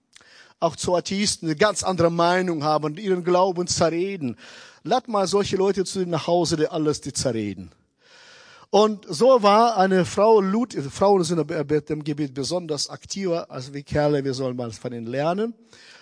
Auch 0.59 0.75
zu 0.75 0.93
Atheisten, 0.93 1.47
die 1.47 1.55
ganz 1.55 1.81
andere 1.81 2.11
Meinung 2.11 2.65
haben 2.65 2.83
und 2.83 2.99
ihren 2.99 3.23
Glauben 3.23 3.67
zerreden. 3.67 4.35
Lad 4.83 5.07
mal 5.07 5.27
solche 5.27 5.55
Leute 5.55 5.85
zu 5.85 6.05
nach 6.05 6.27
Hause, 6.27 6.57
die 6.57 6.67
alles 6.67 6.99
die 6.99 7.13
zerreden. 7.13 7.71
Und 8.71 9.05
so 9.09 9.43
war 9.43 9.75
eine 9.75 10.05
Frau, 10.05 10.39
Lut, 10.39 10.73
Frauen 10.73 11.25
sind 11.25 11.51
im 11.89 12.03
Gebiet 12.05 12.33
besonders 12.33 12.89
aktiver 12.89 13.51
als 13.51 13.73
wir 13.73 13.83
Kerle, 13.83 14.23
wir 14.23 14.33
sollen 14.33 14.55
mal 14.55 14.71
von 14.71 14.93
ihnen 14.93 15.07
lernen. 15.07 15.53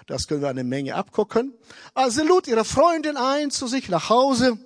Das 0.06 0.28
können 0.28 0.42
wir 0.42 0.50
eine 0.50 0.64
Menge 0.64 0.94
abgucken. 0.94 1.56
Also 1.96 2.24
lud 2.24 2.48
ihre 2.48 2.64
Freundin 2.64 3.18
ein 3.18 3.50
zu 3.50 3.66
sich 3.66 3.90
nach 3.90 4.12
Hause. 4.12 4.60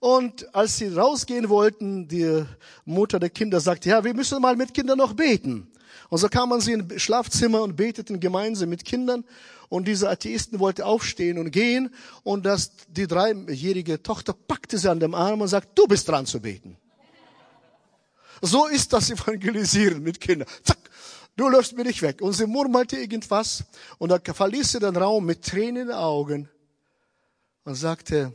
Und 0.00 0.54
als 0.54 0.76
sie 0.76 0.88
rausgehen 0.88 1.48
wollten, 1.48 2.08
die 2.08 2.44
Mutter 2.84 3.18
der 3.18 3.30
Kinder 3.30 3.58
sagte, 3.58 3.88
ja, 3.88 4.04
wir 4.04 4.12
müssen 4.12 4.42
mal 4.42 4.54
mit 4.54 4.74
Kindern 4.74 4.98
noch 4.98 5.14
beten. 5.14 5.72
Und 6.10 6.18
so 6.18 6.28
kam 6.28 6.50
man 6.50 6.60
sie 6.60 6.74
ins 6.74 7.00
Schlafzimmer 7.00 7.62
und 7.62 7.74
beteten 7.74 8.20
gemeinsam 8.20 8.68
mit 8.68 8.84
Kindern. 8.84 9.24
Und 9.70 9.88
diese 9.88 10.10
Atheisten 10.10 10.60
wollte 10.60 10.84
aufstehen 10.84 11.38
und 11.38 11.52
gehen. 11.52 11.88
Und 12.22 12.44
das, 12.44 12.72
die 12.90 13.06
dreijährige 13.06 14.02
Tochter 14.02 14.34
packte 14.34 14.76
sie 14.76 14.90
an 14.90 15.00
dem 15.00 15.14
Arm 15.14 15.40
und 15.40 15.48
sagt, 15.48 15.78
du 15.78 15.86
bist 15.86 16.06
dran 16.06 16.26
zu 16.26 16.38
beten. 16.38 16.76
So 18.42 18.66
ist 18.66 18.92
das 18.92 19.10
Evangelisieren 19.10 20.02
mit 20.02 20.20
Kindern. 20.20 20.48
Zack, 20.62 20.78
du 21.36 21.48
läufst 21.48 21.76
mir 21.76 21.84
nicht 21.84 22.02
weg. 22.02 22.20
Und 22.20 22.32
sie 22.32 22.46
murmelte 22.46 22.96
irgendwas. 22.96 23.64
Und 23.98 24.10
da 24.10 24.18
verließ 24.20 24.72
sie 24.72 24.80
den 24.80 24.96
Raum 24.96 25.24
mit 25.24 25.44
Tränen 25.44 25.82
in 25.82 25.88
den 25.88 25.96
Augen 25.96 26.48
und 27.64 27.74
sagte, 27.74 28.34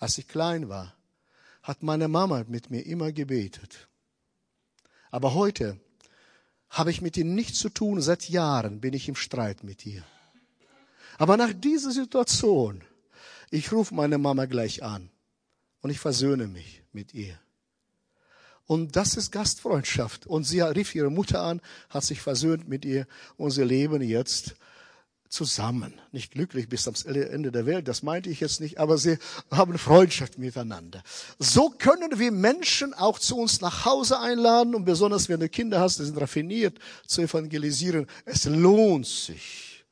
als 0.00 0.18
ich 0.18 0.28
klein 0.28 0.68
war, 0.68 0.94
hat 1.62 1.82
meine 1.82 2.08
Mama 2.08 2.44
mit 2.48 2.70
mir 2.70 2.84
immer 2.86 3.12
gebetet. 3.12 3.88
Aber 5.10 5.34
heute 5.34 5.78
habe 6.70 6.90
ich 6.90 7.00
mit 7.00 7.16
ihr 7.16 7.24
nichts 7.24 7.58
zu 7.58 7.68
tun. 7.68 8.00
Seit 8.00 8.28
Jahren 8.28 8.80
bin 8.80 8.94
ich 8.94 9.08
im 9.08 9.16
Streit 9.16 9.64
mit 9.64 9.84
ihr. 9.86 10.04
Aber 11.18 11.36
nach 11.36 11.52
dieser 11.52 11.90
Situation, 11.90 12.82
ich 13.50 13.72
rufe 13.72 13.94
meine 13.94 14.18
Mama 14.18 14.46
gleich 14.46 14.82
an 14.82 15.10
und 15.80 15.90
ich 15.90 15.98
versöhne 15.98 16.46
mich 16.46 16.82
mit 16.92 17.14
ihr. 17.14 17.38
Und 18.68 18.96
das 18.96 19.16
ist 19.16 19.32
Gastfreundschaft. 19.32 20.26
Und 20.26 20.44
sie 20.44 20.60
rief 20.60 20.94
ihre 20.94 21.10
Mutter 21.10 21.40
an, 21.40 21.62
hat 21.88 22.04
sich 22.04 22.20
versöhnt 22.20 22.68
mit 22.68 22.84
ihr 22.84 23.06
und 23.38 23.50
sie 23.50 23.64
leben 23.64 24.02
jetzt 24.02 24.56
zusammen. 25.30 25.94
Nicht 26.12 26.32
glücklich 26.32 26.68
bis 26.68 26.86
ans 26.86 27.04
Ende 27.04 27.50
der 27.50 27.64
Welt, 27.64 27.88
das 27.88 28.02
meinte 28.02 28.28
ich 28.28 28.40
jetzt 28.40 28.60
nicht, 28.60 28.78
aber 28.78 28.98
sie 28.98 29.16
haben 29.50 29.78
Freundschaft 29.78 30.36
miteinander. 30.36 31.02
So 31.38 31.70
können 31.70 32.18
wir 32.18 32.30
Menschen 32.30 32.92
auch 32.92 33.18
zu 33.18 33.38
uns 33.38 33.62
nach 33.62 33.86
Hause 33.86 34.20
einladen 34.20 34.74
und 34.74 34.84
besonders 34.84 35.30
wenn 35.30 35.40
du 35.40 35.48
Kinder 35.48 35.80
hast, 35.80 35.98
die 35.98 36.04
sind 36.04 36.20
raffiniert 36.20 36.78
zu 37.06 37.22
evangelisieren. 37.22 38.06
Es 38.26 38.44
lohnt 38.44 39.06
sich. 39.06 39.86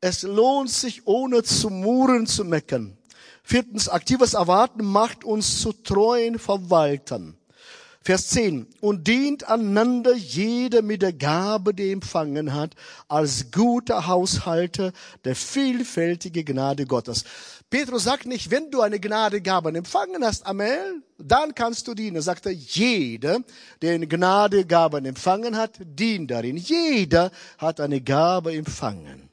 Es 0.00 0.22
lohnt 0.22 0.70
sich, 0.70 1.06
ohne 1.06 1.44
zu 1.44 1.70
murren 1.70 2.26
zu 2.26 2.44
meckern. 2.44 2.98
Viertens, 3.44 3.88
aktives 3.88 4.34
Erwarten 4.34 4.84
macht 4.84 5.22
uns 5.22 5.60
zu 5.60 5.72
treuen 5.72 6.40
Verwaltern. 6.40 7.36
Vers 8.06 8.28
10. 8.28 8.66
Und 8.82 9.08
dient 9.08 9.48
einander 9.48 10.14
jeder 10.14 10.82
mit 10.82 11.00
der 11.00 11.14
Gabe, 11.14 11.72
die 11.72 11.84
er 11.84 11.92
empfangen 11.94 12.52
hat, 12.52 12.74
als 13.08 13.50
guter 13.50 14.06
Haushalter 14.06 14.92
der 15.24 15.34
vielfältige 15.34 16.44
Gnade 16.44 16.84
Gottes. 16.84 17.24
Petrus 17.70 18.04
sagt 18.04 18.26
nicht, 18.26 18.50
wenn 18.50 18.70
du 18.70 18.82
eine 18.82 19.00
Gnadegabe 19.00 19.70
empfangen 19.70 20.22
hast, 20.22 20.46
Amel, 20.46 21.02
dann 21.16 21.54
kannst 21.54 21.88
du 21.88 21.94
dienen. 21.94 22.16
Er 22.16 22.22
sagte, 22.22 22.50
jeder, 22.50 23.40
der 23.80 23.94
eine 23.94 24.06
Gnadegabe 24.06 24.98
empfangen 24.98 25.56
hat, 25.56 25.78
dient 25.80 26.30
darin. 26.30 26.58
Jeder 26.58 27.30
hat 27.56 27.80
eine 27.80 28.02
Gabe 28.02 28.52
empfangen 28.52 29.30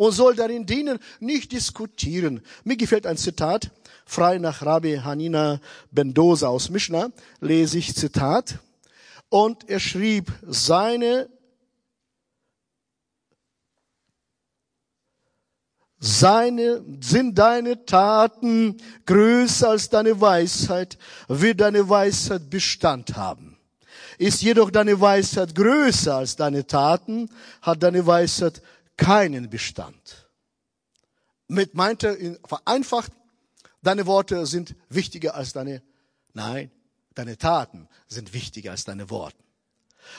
und 0.00 0.12
soll 0.12 0.34
darin 0.34 0.64
dienen, 0.64 0.98
nicht 1.20 1.52
diskutieren. 1.52 2.40
Mir 2.64 2.76
gefällt 2.76 3.06
ein 3.06 3.18
Zitat 3.18 3.70
frei 4.10 4.38
nach 4.38 4.62
Rabbi 4.62 4.96
Hanina 4.96 5.60
Bendoza 5.92 6.48
aus 6.48 6.68
Mishnah, 6.68 7.10
lese 7.40 7.78
ich 7.78 7.94
Zitat. 7.94 8.58
Und 9.28 9.68
er 9.68 9.78
schrieb, 9.78 10.32
seine 10.42 11.28
Seine, 16.02 16.82
sind 17.02 17.38
deine 17.38 17.84
Taten 17.84 18.78
größer 19.04 19.68
als 19.68 19.90
deine 19.90 20.18
Weisheit, 20.18 20.96
wird 21.28 21.60
deine 21.60 21.86
Weisheit 21.86 22.48
Bestand 22.48 23.16
haben. 23.16 23.58
Ist 24.16 24.40
jedoch 24.40 24.70
deine 24.70 24.98
Weisheit 24.98 25.54
größer 25.54 26.14
als 26.14 26.36
deine 26.36 26.66
Taten, 26.66 27.28
hat 27.60 27.82
deine 27.82 28.06
Weisheit 28.06 28.62
keinen 28.96 29.50
Bestand. 29.50 30.30
Mit 31.48 31.74
meinte 31.74 32.38
vereinfacht, 32.46 33.12
Deine 33.82 34.06
Worte 34.06 34.46
sind 34.46 34.74
wichtiger 34.88 35.34
als 35.34 35.52
deine, 35.52 35.82
nein, 36.34 36.70
deine 37.14 37.38
Taten 37.38 37.88
sind 38.06 38.34
wichtiger 38.34 38.72
als 38.72 38.84
deine 38.84 39.10
Worte. 39.10 39.36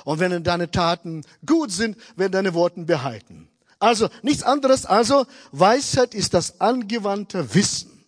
Und 0.04 0.20
wenn 0.20 0.44
deine 0.44 0.72
Taten 0.72 1.24
gut 1.46 1.72
sind, 1.72 1.98
werden 2.16 2.32
deine 2.32 2.54
Worte 2.54 2.82
behalten. 2.82 3.50
Also 3.80 4.10
nichts 4.22 4.44
anderes, 4.44 4.86
also 4.86 5.26
Weisheit 5.52 6.14
ist 6.14 6.34
das 6.34 6.62
angewandte 6.62 7.56
Wissen. 7.56 8.01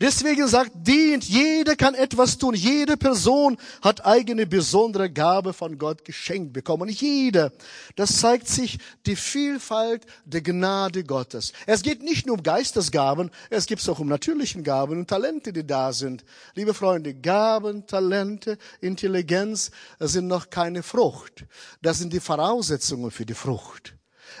Deswegen 0.00 0.46
sagt, 0.48 0.72
dient, 0.74 1.24
jeder 1.24 1.76
kann 1.76 1.94
etwas 1.94 2.38
tun. 2.38 2.54
Jede 2.54 2.96
Person 2.96 3.56
hat 3.82 4.04
eigene 4.04 4.46
besondere 4.46 5.10
Gabe 5.10 5.52
von 5.52 5.78
Gott 5.78 6.04
geschenkt 6.04 6.52
bekommen. 6.52 6.88
Jeder. 6.88 7.52
Das 7.96 8.18
zeigt 8.20 8.48
sich 8.48 8.78
die 9.06 9.16
Vielfalt 9.16 10.06
der 10.24 10.42
Gnade 10.42 11.04
Gottes. 11.04 11.52
Es 11.66 11.82
geht 11.82 12.02
nicht 12.02 12.26
nur 12.26 12.36
um 12.36 12.42
Geistesgaben, 12.42 13.30
es 13.50 13.66
geht 13.66 13.86
auch 13.88 13.98
um 13.98 14.08
natürlichen 14.08 14.62
Gaben 14.62 14.98
und 14.98 15.08
Talente, 15.08 15.52
die 15.52 15.66
da 15.66 15.92
sind. 15.92 16.24
Liebe 16.54 16.74
Freunde, 16.74 17.14
Gaben, 17.14 17.86
Talente, 17.86 18.58
Intelligenz 18.80 19.70
sind 19.98 20.26
noch 20.26 20.50
keine 20.50 20.82
Frucht. 20.82 21.44
Das 21.82 21.98
sind 21.98 22.12
die 22.12 22.20
Voraussetzungen 22.20 23.10
für 23.10 23.26
die 23.26 23.34
Frucht. 23.34 23.97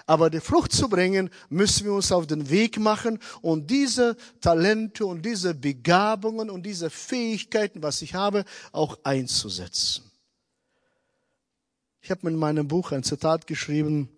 Aber 0.08 0.30
die 0.30 0.40
Frucht 0.40 0.72
zu 0.72 0.88
bringen, 0.88 1.28
müssen 1.50 1.84
wir 1.84 1.92
uns 1.92 2.10
auf 2.12 2.26
den 2.26 2.48
Weg 2.48 2.78
machen 2.78 3.18
und 3.42 3.70
diese 3.70 4.16
Talente 4.40 5.04
und 5.04 5.20
diese 5.20 5.54
Begabungen 5.54 6.48
und 6.48 6.62
diese 6.64 6.88
Fähigkeiten, 6.88 7.82
was 7.82 8.00
ich 8.00 8.14
habe, 8.14 8.46
auch 8.72 8.98
einzusetzen. 9.04 10.10
Ich 12.00 12.10
habe 12.10 12.26
in 12.26 12.36
meinem 12.36 12.66
Buch 12.68 12.92
ein 12.92 13.02
Zitat 13.02 13.46
geschrieben, 13.46 14.08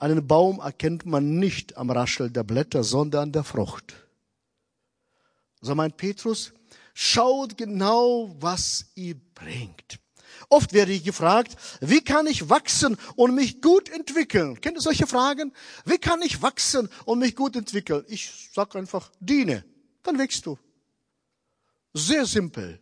einen 0.00 0.26
Baum 0.26 0.58
erkennt 0.58 1.06
man 1.06 1.38
nicht 1.38 1.76
am 1.76 1.90
Raschel 1.92 2.28
der 2.28 2.42
Blätter, 2.42 2.82
sondern 2.82 3.22
an 3.22 3.32
der 3.32 3.44
Frucht. 3.44 3.94
So 5.60 5.76
meint 5.76 5.96
Petrus, 5.96 6.52
schaut 6.92 7.56
genau, 7.56 8.34
was 8.40 8.86
ihr 8.96 9.14
bringt. 9.36 10.00
Oft 10.50 10.72
werde 10.72 10.90
ich 10.90 11.04
gefragt, 11.04 11.56
wie 11.80 12.00
kann 12.02 12.26
ich 12.26 12.48
wachsen 12.48 12.98
und 13.14 13.36
mich 13.36 13.62
gut 13.62 13.88
entwickeln? 13.88 14.60
Kennt 14.60 14.76
ihr 14.76 14.80
solche 14.80 15.06
Fragen? 15.06 15.52
Wie 15.84 15.98
kann 15.98 16.20
ich 16.22 16.42
wachsen 16.42 16.88
und 17.04 17.20
mich 17.20 17.36
gut 17.36 17.54
entwickeln? 17.54 18.04
Ich 18.08 18.50
sage 18.52 18.76
einfach, 18.76 19.12
diene. 19.20 19.64
Dann 20.02 20.18
wächst 20.18 20.46
du. 20.46 20.58
Sehr 21.94 22.26
simpel. 22.26 22.80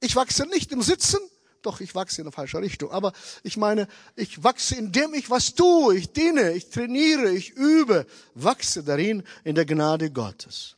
Ich 0.00 0.16
wachse 0.16 0.46
nicht 0.46 0.72
im 0.72 0.80
Sitzen, 0.80 1.20
doch 1.60 1.80
ich 1.80 1.94
wachse 1.94 2.22
in 2.22 2.26
eine 2.26 2.32
falsche 2.32 2.58
Richtung. 2.62 2.90
Aber 2.90 3.12
ich 3.42 3.58
meine, 3.58 3.86
ich 4.16 4.42
wachse, 4.42 4.74
indem 4.76 5.12
ich 5.12 5.28
was 5.28 5.54
tue. 5.54 5.98
Ich 5.98 6.12
diene, 6.12 6.52
ich 6.52 6.70
trainiere, 6.70 7.30
ich 7.30 7.50
übe, 7.50 8.06
wachse 8.34 8.82
darin 8.82 9.22
in 9.44 9.54
der 9.54 9.66
Gnade 9.66 10.10
Gottes. 10.10 10.76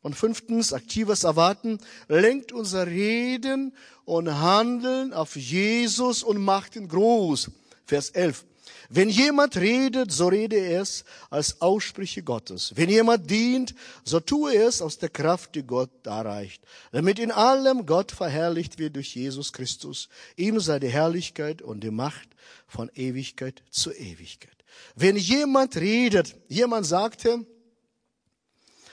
Und 0.00 0.14
fünftens, 0.14 0.72
aktives 0.72 1.24
Erwarten 1.24 1.78
lenkt 2.08 2.52
unser 2.52 2.86
Reden 2.86 3.74
und 4.04 4.32
Handeln 4.40 5.12
auf 5.12 5.36
Jesus 5.36 6.22
und 6.22 6.38
macht 6.38 6.76
ihn 6.76 6.88
groß. 6.88 7.50
Vers 7.84 8.10
11. 8.10 8.44
Wenn 8.90 9.10
jemand 9.10 9.56
redet, 9.58 10.12
so 10.12 10.28
rede 10.28 10.56
er 10.56 10.80
es 10.80 11.04
als 11.28 11.60
Aussprüche 11.60 12.22
Gottes. 12.22 12.72
Wenn 12.74 12.88
jemand 12.88 13.30
dient, 13.30 13.74
so 14.02 14.18
tue 14.18 14.54
er 14.54 14.68
es 14.68 14.80
aus 14.80 14.96
der 14.96 15.10
Kraft, 15.10 15.54
die 15.54 15.62
Gott 15.62 15.90
darreicht, 16.04 16.62
damit 16.90 17.18
in 17.18 17.30
allem 17.30 17.84
Gott 17.84 18.12
verherrlicht 18.12 18.78
wird 18.78 18.96
durch 18.96 19.14
Jesus 19.14 19.52
Christus. 19.52 20.08
Ihm 20.36 20.58
sei 20.60 20.78
die 20.78 20.88
Herrlichkeit 20.88 21.60
und 21.60 21.80
die 21.80 21.90
Macht 21.90 22.28
von 22.66 22.90
Ewigkeit 22.94 23.62
zu 23.70 23.92
Ewigkeit. 23.92 24.56
Wenn 24.94 25.16
jemand 25.16 25.76
redet, 25.76 26.36
jemand 26.48 26.86
sagte, 26.86 27.44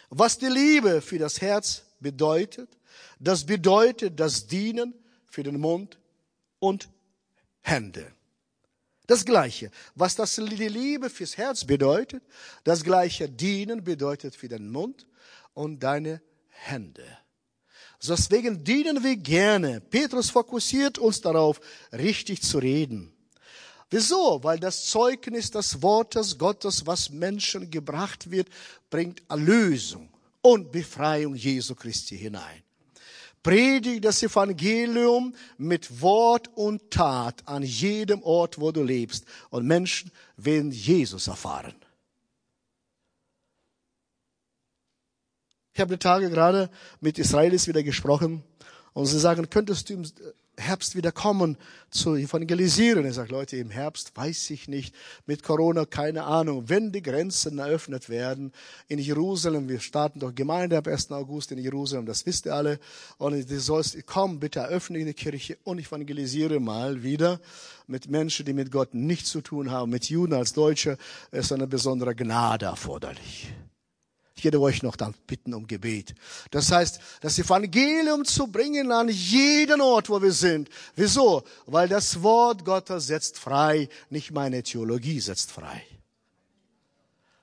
was 0.09 0.37
die 0.37 0.47
Liebe 0.47 1.01
für 1.01 1.17
das 1.17 1.41
Herz 1.41 1.83
bedeutet, 1.99 2.77
das 3.19 3.45
bedeutet 3.45 4.19
das 4.19 4.47
Dienen 4.47 4.93
für 5.27 5.43
den 5.43 5.59
Mund 5.59 5.99
und 6.59 6.89
Hände. 7.61 8.11
Das 9.07 9.25
Gleiche. 9.25 9.71
Was 9.93 10.15
das 10.15 10.35
die 10.35 10.67
Liebe 10.67 11.09
fürs 11.09 11.37
Herz 11.37 11.65
bedeutet, 11.65 12.23
das 12.63 12.83
Gleiche 12.83 13.29
Dienen 13.29 13.83
bedeutet 13.83 14.35
für 14.35 14.47
den 14.47 14.71
Mund 14.71 15.05
und 15.53 15.79
deine 15.81 16.21
Hände. 16.49 17.05
Deswegen 18.07 18.63
dienen 18.63 19.03
wir 19.03 19.15
gerne. 19.15 19.81
Petrus 19.81 20.29
fokussiert 20.29 20.99
uns 20.99 21.21
darauf, 21.21 21.59
richtig 21.91 22.41
zu 22.41 22.59
reden. 22.59 23.14
Wieso? 23.89 24.43
Weil 24.43 24.59
das 24.59 24.85
Zeugnis 24.85 25.51
des 25.51 25.81
Wortes 25.81 26.37
Gottes, 26.37 26.85
was 26.85 27.09
Menschen 27.09 27.69
gebracht 27.69 28.31
wird, 28.31 28.49
bringt 28.89 29.21
Erlösung 29.29 30.09
und 30.41 30.71
Befreiung 30.71 31.35
Jesu 31.35 31.75
Christi 31.75 32.17
hinein. 32.17 32.63
Predige 33.43 34.01
das 34.01 34.23
Evangelium 34.23 35.35
mit 35.59 36.01
Wort 36.01 36.49
und 36.55 36.89
Tat 36.89 37.47
an 37.47 37.61
jedem 37.61 38.23
Ort, 38.23 38.59
wo 38.59 38.71
du 38.71 38.81
lebst. 38.81 39.25
Und 39.51 39.67
Menschen 39.67 40.11
werden 40.35 40.71
Jesus 40.71 41.27
erfahren. 41.27 41.75
Ich 45.75 45.79
habe 45.79 45.95
die 45.95 45.99
Tage 45.99 46.29
gerade 46.29 46.71
mit 47.01 47.19
Israelis 47.19 47.67
wieder 47.67 47.83
gesprochen 47.83 48.43
und 48.93 49.05
sie 49.05 49.19
sagen, 49.19 49.47
könntest 49.49 49.89
du 49.89 50.01
Herbst 50.57 50.95
wieder 50.95 51.11
kommen 51.11 51.57
zu 51.89 52.15
evangelisieren. 52.15 53.05
Er 53.05 53.13
sagt, 53.13 53.31
Leute, 53.31 53.57
im 53.57 53.69
Herbst 53.69 54.15
weiß 54.15 54.49
ich 54.51 54.67
nicht, 54.67 54.95
mit 55.25 55.43
Corona 55.43 55.85
keine 55.85 56.23
Ahnung, 56.23 56.69
wenn 56.69 56.91
die 56.91 57.01
Grenzen 57.01 57.59
eröffnet 57.59 58.09
werden 58.09 58.51
in 58.87 58.99
Jerusalem, 58.99 59.69
wir 59.69 59.79
starten 59.79 60.19
doch 60.19 60.33
Gemeinde 60.33 60.77
ab 60.77 60.87
1. 60.87 61.11
August 61.11 61.51
in 61.51 61.57
Jerusalem, 61.57 62.05
das 62.05 62.25
wisst 62.25 62.45
ihr 62.45 62.55
alle, 62.55 62.79
und 63.17 63.49
du 63.49 63.59
sollst, 63.59 63.97
komm, 64.05 64.39
bitte 64.39 64.59
eröffne 64.59 65.03
die 65.03 65.13
Kirche 65.13 65.57
und 65.63 65.79
evangelisiere 65.79 66.59
mal 66.59 67.03
wieder 67.03 67.39
mit 67.87 68.09
Menschen, 68.09 68.45
die 68.45 68.53
mit 68.53 68.71
Gott 68.71 68.93
nichts 68.93 69.29
zu 69.29 69.41
tun 69.41 69.71
haben, 69.71 69.91
mit 69.91 70.09
Juden 70.09 70.33
als 70.33 70.53
Deutsche, 70.53 70.97
ist 71.31 71.51
eine 71.51 71.67
besondere 71.67 72.15
Gnade 72.15 72.65
erforderlich. 72.65 73.53
Ich 74.37 74.43
werde 74.43 74.59
euch 74.59 74.83
noch 74.83 74.97
dann 74.97 75.15
bitten 75.27 75.53
um 75.53 75.65
Gebet. 75.65 76.13
Das 76.51 76.69
heißt, 76.69 76.99
das 77.21 77.39
Evangelium 77.39 78.25
zu 78.25 78.47
bringen 78.47 78.91
an 78.91 79.07
jeden 79.07 79.79
Ort, 79.79 80.09
wo 80.09 80.21
wir 80.21 80.33
sind. 80.33 80.69
Wieso? 80.95 81.43
Weil 81.65 81.87
das 81.87 82.21
Wort 82.21 82.65
Gottes 82.65 83.07
setzt 83.07 83.39
frei, 83.39 83.87
nicht 84.09 84.31
meine 84.31 84.61
Theologie 84.61 85.21
setzt 85.21 85.53
frei. 85.53 85.81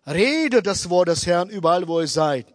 Rede 0.06 0.62
das 0.62 0.90
Wort 0.90 1.08
des 1.08 1.26
Herrn 1.26 1.48
überall, 1.48 1.88
wo 1.88 2.00
ihr 2.00 2.08
seid. 2.08 2.46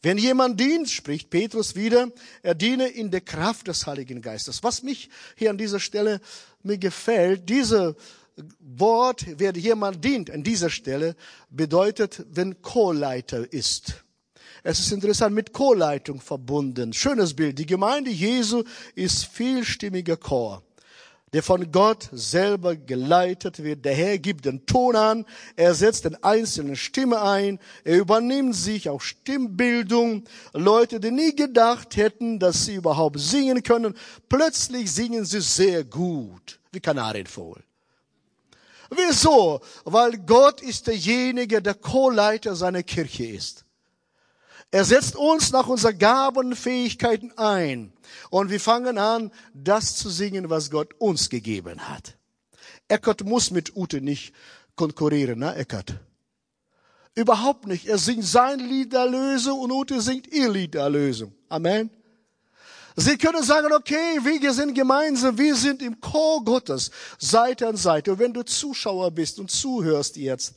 Wenn 0.00 0.16
jemand 0.16 0.58
dient, 0.58 0.88
spricht 0.88 1.28
Petrus 1.28 1.76
wieder, 1.76 2.08
er 2.42 2.54
diene 2.54 2.88
in 2.88 3.10
der 3.10 3.20
Kraft 3.20 3.68
des 3.68 3.86
Heiligen 3.86 4.22
Geistes. 4.22 4.62
Was 4.62 4.82
mich 4.82 5.10
hier 5.36 5.50
an 5.50 5.58
dieser 5.58 5.80
Stelle 5.80 6.20
mir 6.62 6.78
gefällt, 6.78 7.48
diese 7.48 7.94
Wort, 8.60 9.26
wer 9.38 9.56
jemand 9.56 10.04
dient 10.04 10.30
an 10.30 10.42
dieser 10.42 10.70
Stelle, 10.70 11.16
bedeutet, 11.50 12.24
wenn 12.30 12.62
Chorleiter 12.62 13.52
ist. 13.52 14.04
Es 14.64 14.78
ist 14.78 14.92
interessant, 14.92 15.34
mit 15.34 15.52
Chorleitung 15.52 16.20
verbunden. 16.20 16.92
Schönes 16.92 17.34
Bild. 17.34 17.58
Die 17.58 17.66
Gemeinde 17.66 18.10
Jesu 18.10 18.62
ist 18.94 19.24
vielstimmiger 19.24 20.16
Chor, 20.16 20.62
der 21.32 21.42
von 21.42 21.72
Gott 21.72 22.08
selber 22.12 22.76
geleitet 22.76 23.64
wird. 23.64 23.84
Der 23.84 23.94
Herr 23.94 24.18
gibt 24.18 24.44
den 24.44 24.64
Ton 24.64 24.94
an, 24.94 25.26
er 25.56 25.74
setzt 25.74 26.04
den 26.04 26.22
einzelnen 26.22 26.76
Stimme 26.76 27.20
ein, 27.20 27.58
er 27.82 27.98
übernimmt 27.98 28.54
sich 28.54 28.88
auch 28.88 29.00
Stimmbildung. 29.00 30.24
Leute, 30.52 31.00
die 31.00 31.10
nie 31.10 31.34
gedacht 31.34 31.96
hätten, 31.96 32.38
dass 32.38 32.66
sie 32.66 32.76
überhaupt 32.76 33.18
singen 33.18 33.64
können, 33.64 33.94
plötzlich 34.28 34.92
singen 34.92 35.24
sie 35.24 35.40
sehr 35.40 35.82
gut, 35.82 36.60
wie 36.70 36.80
Kanarienvogel. 36.80 37.64
Wieso? 38.94 39.60
Weil 39.84 40.18
Gott 40.18 40.60
ist 40.60 40.86
derjenige, 40.86 41.62
der 41.62 41.74
Co-Leiter 41.74 42.54
seiner 42.54 42.82
Kirche 42.82 43.26
ist. 43.26 43.64
Er 44.70 44.84
setzt 44.84 45.16
uns 45.16 45.52
nach 45.52 45.66
unseren 45.66 45.98
Gaben 45.98 46.56
Fähigkeiten 46.56 47.32
ein. 47.36 47.92
Und 48.30 48.50
wir 48.50 48.60
fangen 48.60 48.98
an, 48.98 49.30
das 49.54 49.96
zu 49.96 50.08
singen, 50.08 50.50
was 50.50 50.70
Gott 50.70 50.94
uns 50.98 51.28
gegeben 51.28 51.88
hat. 51.88 52.16
Eckert 52.88 53.24
muss 53.24 53.50
mit 53.50 53.76
Ute 53.76 54.00
nicht 54.00 54.34
konkurrieren, 54.74 55.40
ne, 55.40 55.54
Eckert? 55.56 55.94
Überhaupt 57.14 57.66
nicht. 57.66 57.86
Er 57.86 57.98
singt 57.98 58.24
sein 58.24 58.58
Lied 58.58 58.92
der 58.92 59.00
Erlösung 59.00 59.60
und 59.60 59.72
Ute 59.72 60.00
singt 60.00 60.26
ihr 60.28 60.50
Lied 60.50 60.74
der 60.74 60.82
Erlösung. 60.82 61.34
Amen. 61.48 61.90
Sie 62.96 63.16
können 63.16 63.42
sagen, 63.42 63.72
okay, 63.72 64.18
wir 64.22 64.52
sind 64.52 64.74
gemeinsam, 64.74 65.38
wir 65.38 65.54
sind 65.54 65.82
im 65.82 66.00
Chor 66.00 66.44
Gottes, 66.44 66.90
Seite 67.18 67.68
an 67.68 67.76
Seite. 67.76 68.12
Und 68.12 68.18
wenn 68.18 68.34
du 68.34 68.42
Zuschauer 68.42 69.10
bist 69.10 69.38
und 69.38 69.50
zuhörst 69.50 70.16
jetzt, 70.16 70.54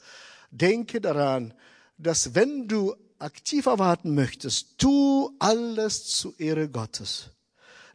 denke 0.51 0.99
daran, 0.99 1.53
dass 1.97 2.35
wenn 2.35 2.67
du 2.67 2.93
aktiv 3.19 3.65
erwarten 3.65 4.13
möchtest, 4.13 4.77
tu 4.77 5.31
alles 5.39 6.05
zu 6.05 6.33
Ehre 6.37 6.69
Gottes. 6.69 7.29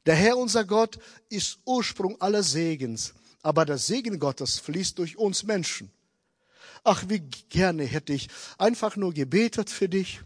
Der 0.07 0.14
Herr, 0.14 0.38
unser 0.38 0.64
Gott, 0.64 0.98
ist 1.29 1.59
Ursprung 1.66 2.20
aller 2.20 2.42
Segens, 2.42 3.12
aber 3.42 3.66
der 3.66 3.79
Segen 3.79 4.18
Gottes 4.18 4.59
fließt 4.59 4.98
durch 4.98 5.18
uns 5.18 5.42
Menschen. 5.42 5.90
Ach, 6.83 7.05
wie 7.09 7.20
gerne 7.50 7.85
hätte 7.85 8.14
ich 8.14 8.29
einfach 8.57 8.96
nur 8.96 9.12
gebetet 9.12 9.68
für 9.68 9.88
dich 9.88 10.20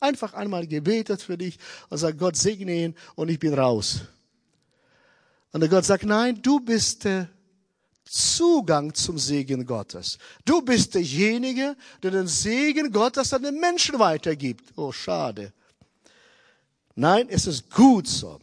Einfach 0.00 0.34
einmal 0.34 0.66
gebetet 0.66 1.22
für 1.22 1.36
dich 1.36 1.58
und 1.90 1.98
sagt, 1.98 2.18
Gott 2.18 2.36
segne 2.36 2.74
ihn 2.74 2.94
und 3.14 3.28
ich 3.28 3.38
bin 3.38 3.54
raus. 3.54 4.00
Und 5.52 5.60
der 5.60 5.68
Gott 5.68 5.84
sagt, 5.84 6.04
nein, 6.04 6.40
du 6.40 6.60
bist 6.60 7.04
der 7.04 7.28
Zugang 8.04 8.92
zum 8.92 9.18
Segen 9.18 9.64
Gottes. 9.64 10.18
Du 10.44 10.62
bist 10.62 10.94
derjenige, 10.94 11.76
der 12.02 12.10
den 12.10 12.26
Segen 12.26 12.90
Gottes 12.90 13.32
an 13.32 13.42
den 13.42 13.60
Menschen 13.60 13.98
weitergibt. 13.98 14.76
Oh, 14.76 14.90
schade. 14.90 15.52
Nein, 16.96 17.28
es 17.28 17.46
ist 17.46 17.70
gut 17.70 18.08
so. 18.08 18.40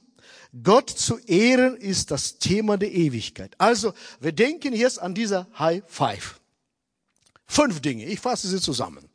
Gott 0.63 0.89
zu 0.89 1.17
ehren 1.19 1.75
ist 1.75 2.11
das 2.11 2.37
Thema 2.39 2.77
der 2.77 2.91
Ewigkeit. 2.93 3.53
Also, 3.57 3.93
wir 4.19 4.31
denken 4.31 4.73
jetzt 4.73 4.99
an 4.99 5.13
dieser 5.13 5.47
High 5.59 5.83
Five. 5.87 6.39
Fünf 7.45 7.81
Dinge. 7.81 8.05
Ich 8.05 8.19
fasse 8.19 8.47
sie 8.47 8.61
zusammen. 8.61 9.06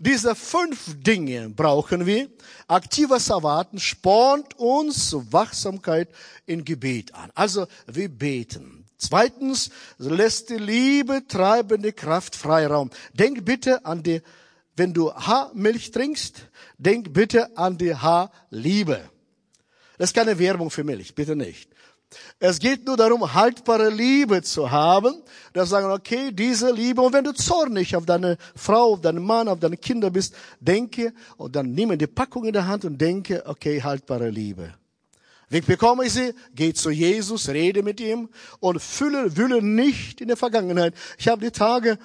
Diese 0.00 0.36
fünf 0.36 0.94
Dinge 1.02 1.48
brauchen 1.50 2.06
wir. 2.06 2.28
Aktives 2.68 3.30
Erwarten 3.30 3.80
spornt 3.80 4.56
uns 4.56 5.10
zur 5.10 5.32
Wachsamkeit 5.32 6.08
in 6.46 6.64
Gebet 6.64 7.14
an. 7.14 7.32
Also 7.34 7.66
wir 7.86 8.08
beten. 8.08 8.84
Zweitens 8.96 9.70
lässt 9.98 10.50
die 10.50 10.58
Liebe 10.58 11.26
treibende 11.26 11.92
Kraft 11.92 12.36
Freiraum. 12.36 12.90
Denk 13.12 13.44
bitte 13.44 13.84
an 13.84 14.02
die, 14.02 14.22
wenn 14.76 14.94
du 14.94 15.12
Haarmilch 15.12 15.90
trinkst, 15.90 16.46
denk 16.78 17.12
bitte 17.12 17.56
an 17.56 17.76
die 17.76 17.94
Haarliebe. 17.94 19.00
Das 19.98 20.10
ist 20.10 20.14
keine 20.14 20.38
Werbung 20.38 20.70
für 20.70 20.84
Milch, 20.84 21.14
bitte 21.16 21.34
nicht. 21.34 21.70
Es 22.38 22.58
geht 22.58 22.86
nur 22.86 22.96
darum, 22.96 23.34
haltbare 23.34 23.90
Liebe 23.90 24.42
zu 24.42 24.70
haben. 24.70 25.22
Da 25.52 25.66
sagen, 25.66 25.90
okay, 25.90 26.30
diese 26.32 26.70
Liebe. 26.70 27.02
Und 27.02 27.12
wenn 27.12 27.24
du 27.24 27.32
zornig 27.32 27.96
auf 27.96 28.06
deine 28.06 28.38
Frau, 28.54 28.94
auf 28.94 29.00
deinen 29.00 29.24
Mann, 29.24 29.48
auf 29.48 29.60
deine 29.60 29.76
Kinder 29.76 30.10
bist, 30.10 30.34
denke, 30.60 31.12
und 31.36 31.54
dann 31.56 31.72
nehme 31.72 31.98
die 31.98 32.06
Packung 32.06 32.44
in 32.44 32.52
der 32.52 32.66
Hand 32.66 32.84
und 32.84 32.98
denke, 32.98 33.42
okay, 33.46 33.82
haltbare 33.82 34.30
Liebe. 34.30 34.72
Wie 35.50 35.60
bekomme 35.60 36.04
ich 36.06 36.12
sie? 36.12 36.34
Geh 36.54 36.74
zu 36.74 36.90
Jesus, 36.90 37.48
rede 37.48 37.82
mit 37.82 38.00
ihm 38.00 38.28
und 38.60 38.80
fülle, 38.80 39.36
wülle 39.36 39.62
nicht 39.62 40.20
in 40.20 40.28
der 40.28 40.36
Vergangenheit. 40.36 40.94
Ich 41.18 41.28
habe 41.28 41.42
die 41.44 41.50
Tage 41.50 41.98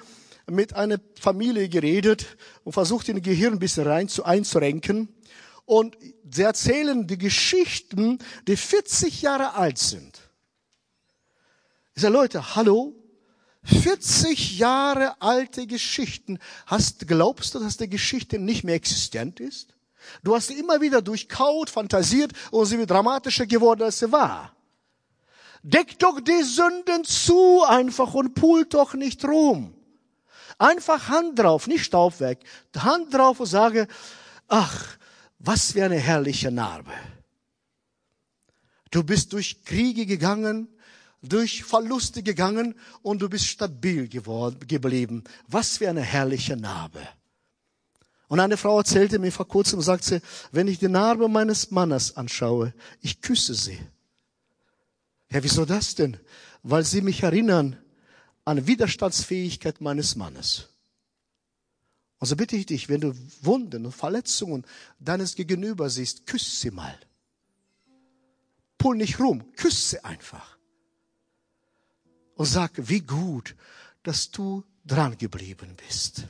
mit 0.46 0.74
einer 0.74 0.98
Familie 1.20 1.68
geredet 1.68 2.36
und 2.64 2.72
versucht, 2.72 3.08
in 3.08 3.22
Gehirn 3.22 3.54
ein 3.54 3.58
bisschen 3.58 3.86
rein 3.86 4.08
zu 4.08 4.24
einzurenken. 4.24 5.08
Und 5.66 5.96
sie 6.30 6.42
erzählen 6.42 7.06
die 7.06 7.18
Geschichten, 7.18 8.18
die 8.46 8.56
40 8.56 9.22
Jahre 9.22 9.54
alt 9.54 9.78
sind. 9.78 10.20
Ich 11.94 12.02
sage, 12.02 12.12
Leute, 12.12 12.56
hallo? 12.56 12.94
40 13.64 14.58
Jahre 14.58 15.20
alte 15.22 15.66
Geschichten. 15.66 16.38
Hast, 16.66 17.08
glaubst 17.08 17.54
du, 17.54 17.60
dass 17.60 17.78
die 17.78 17.88
Geschichte 17.88 18.38
nicht 18.38 18.64
mehr 18.64 18.74
existent 18.74 19.40
ist? 19.40 19.74
Du 20.22 20.34
hast 20.34 20.48
sie 20.48 20.58
immer 20.58 20.82
wieder 20.82 21.00
durchkaut, 21.00 21.70
fantasiert 21.70 22.32
und 22.50 22.66
sie 22.66 22.78
wird 22.78 22.90
dramatischer 22.90 23.46
geworden, 23.46 23.82
als 23.82 24.00
sie 24.00 24.12
war. 24.12 24.54
Deck 25.62 25.98
doch 25.98 26.20
die 26.20 26.42
Sünden 26.42 27.04
zu 27.04 27.64
einfach 27.64 28.12
und 28.12 28.34
pult 28.34 28.74
doch 28.74 28.92
nicht 28.92 29.24
rum. 29.24 29.74
Einfach 30.58 31.08
Hand 31.08 31.38
drauf, 31.38 31.66
nicht 31.66 31.86
Staub 31.86 32.20
weg. 32.20 32.40
Hand 32.76 33.14
drauf 33.14 33.40
und 33.40 33.46
sage, 33.46 33.88
ach, 34.46 34.98
was 35.46 35.72
für 35.72 35.84
eine 35.84 35.98
herrliche 35.98 36.50
Narbe. 36.50 36.92
Du 38.90 39.02
bist 39.02 39.32
durch 39.32 39.64
Kriege 39.64 40.06
gegangen, 40.06 40.68
durch 41.20 41.64
Verluste 41.64 42.22
gegangen 42.22 42.74
und 43.02 43.20
du 43.20 43.28
bist 43.28 43.46
stabil 43.46 44.08
geworden, 44.08 44.58
geblieben. 44.66 45.24
Was 45.48 45.78
für 45.78 45.88
eine 45.88 46.02
herrliche 46.02 46.56
Narbe. 46.56 47.06
Und 48.28 48.40
eine 48.40 48.56
Frau 48.56 48.78
erzählte 48.78 49.18
mir 49.18 49.32
vor 49.32 49.46
kurzem, 49.46 49.80
sagt 49.80 50.04
sie, 50.04 50.20
wenn 50.52 50.68
ich 50.68 50.78
die 50.78 50.88
Narbe 50.88 51.28
meines 51.28 51.70
Mannes 51.70 52.16
anschaue, 52.16 52.72
ich 53.00 53.20
küsse 53.20 53.54
sie. 53.54 53.78
Ja, 55.30 55.42
wieso 55.42 55.64
das 55.64 55.94
denn? 55.94 56.16
Weil 56.62 56.84
sie 56.84 57.02
mich 57.02 57.22
erinnern 57.22 57.76
an 58.44 58.66
Widerstandsfähigkeit 58.66 59.80
meines 59.80 60.16
Mannes. 60.16 60.68
Also 62.24 62.36
bitte 62.36 62.56
ich 62.56 62.64
dich, 62.64 62.88
wenn 62.88 63.02
du 63.02 63.14
Wunden 63.42 63.84
und 63.84 63.92
Verletzungen 63.92 64.64
deines 64.98 65.34
Gegenüber 65.34 65.90
siehst, 65.90 66.26
küsse 66.26 66.56
sie 66.56 66.70
mal. 66.70 66.98
Pull 68.78 68.96
nicht 68.96 69.20
rum, 69.20 69.44
küsse 69.56 70.02
einfach. 70.06 70.56
Und 72.36 72.46
sag, 72.46 72.70
wie 72.88 73.02
gut, 73.02 73.54
dass 74.04 74.30
du 74.30 74.64
dran 74.86 75.18
geblieben 75.18 75.76
bist. 75.86 76.22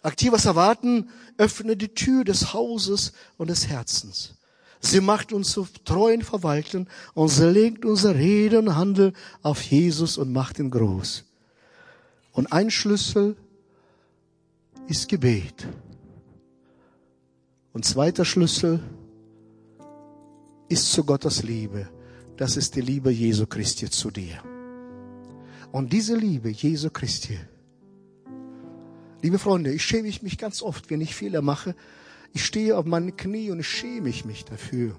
Aktives 0.00 0.44
Erwarten 0.44 1.10
öffnet 1.38 1.82
die 1.82 1.92
Tür 1.92 2.22
des 2.22 2.52
Hauses 2.52 3.14
und 3.38 3.50
des 3.50 3.66
Herzens. 3.66 4.36
Sie 4.78 5.00
macht 5.00 5.32
uns 5.32 5.50
zu 5.50 5.66
treuen 5.84 6.22
Verwaltern 6.22 6.88
und 7.14 7.30
sie 7.30 7.50
legt 7.50 7.84
unser 7.84 8.14
Reden 8.14 8.68
und 8.68 8.76
Handeln 8.76 9.16
auf 9.42 9.60
Jesus 9.60 10.18
und 10.18 10.32
macht 10.32 10.60
ihn 10.60 10.70
groß. 10.70 11.24
Und 12.30 12.52
ein 12.52 12.70
Schlüssel 12.70 13.36
ist 14.88 15.08
Gebet. 15.08 15.66
Und 17.72 17.84
zweiter 17.84 18.24
Schlüssel 18.24 18.80
ist 20.68 20.92
zu 20.92 21.04
Gottes 21.04 21.42
Liebe. 21.42 21.88
das 22.36 22.56
ist 22.56 22.74
die 22.74 22.80
Liebe 22.80 23.10
Jesu 23.10 23.46
Christi 23.46 23.88
zu 23.88 24.10
dir. 24.10 24.42
Und 25.70 25.92
diese 25.92 26.16
Liebe 26.16 26.48
Jesu 26.48 26.90
Christi, 26.90 27.38
liebe 29.22 29.38
Freunde, 29.38 29.72
ich 29.72 29.84
schäme 29.84 30.12
mich 30.22 30.38
ganz 30.38 30.62
oft, 30.62 30.90
wenn 30.90 31.00
ich 31.00 31.14
Fehler 31.14 31.42
mache. 31.42 31.76
Ich 32.32 32.44
stehe 32.44 32.76
auf 32.76 32.84
meinen 32.84 33.16
Knie 33.16 33.50
und 33.50 33.60
ich 33.60 33.68
schäme 33.68 34.12
mich 34.24 34.44
dafür. 34.44 34.98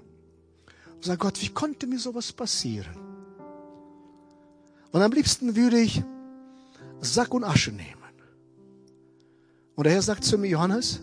Und 0.94 1.04
sage, 1.04 1.18
Gott, 1.18 1.42
wie 1.42 1.50
konnte 1.50 1.86
mir 1.86 1.98
sowas 1.98 2.32
passieren? 2.32 2.96
Und 4.92 5.02
am 5.02 5.12
liebsten 5.12 5.56
würde 5.56 5.80
ich 5.80 6.02
Sack 7.00 7.34
und 7.34 7.44
Asche 7.44 7.72
nehmen. 7.72 8.03
Und 9.76 9.84
der 9.84 9.92
Herr 9.92 10.02
sagt 10.02 10.24
zu 10.24 10.38
mir, 10.38 10.48
Johannes, 10.48 11.02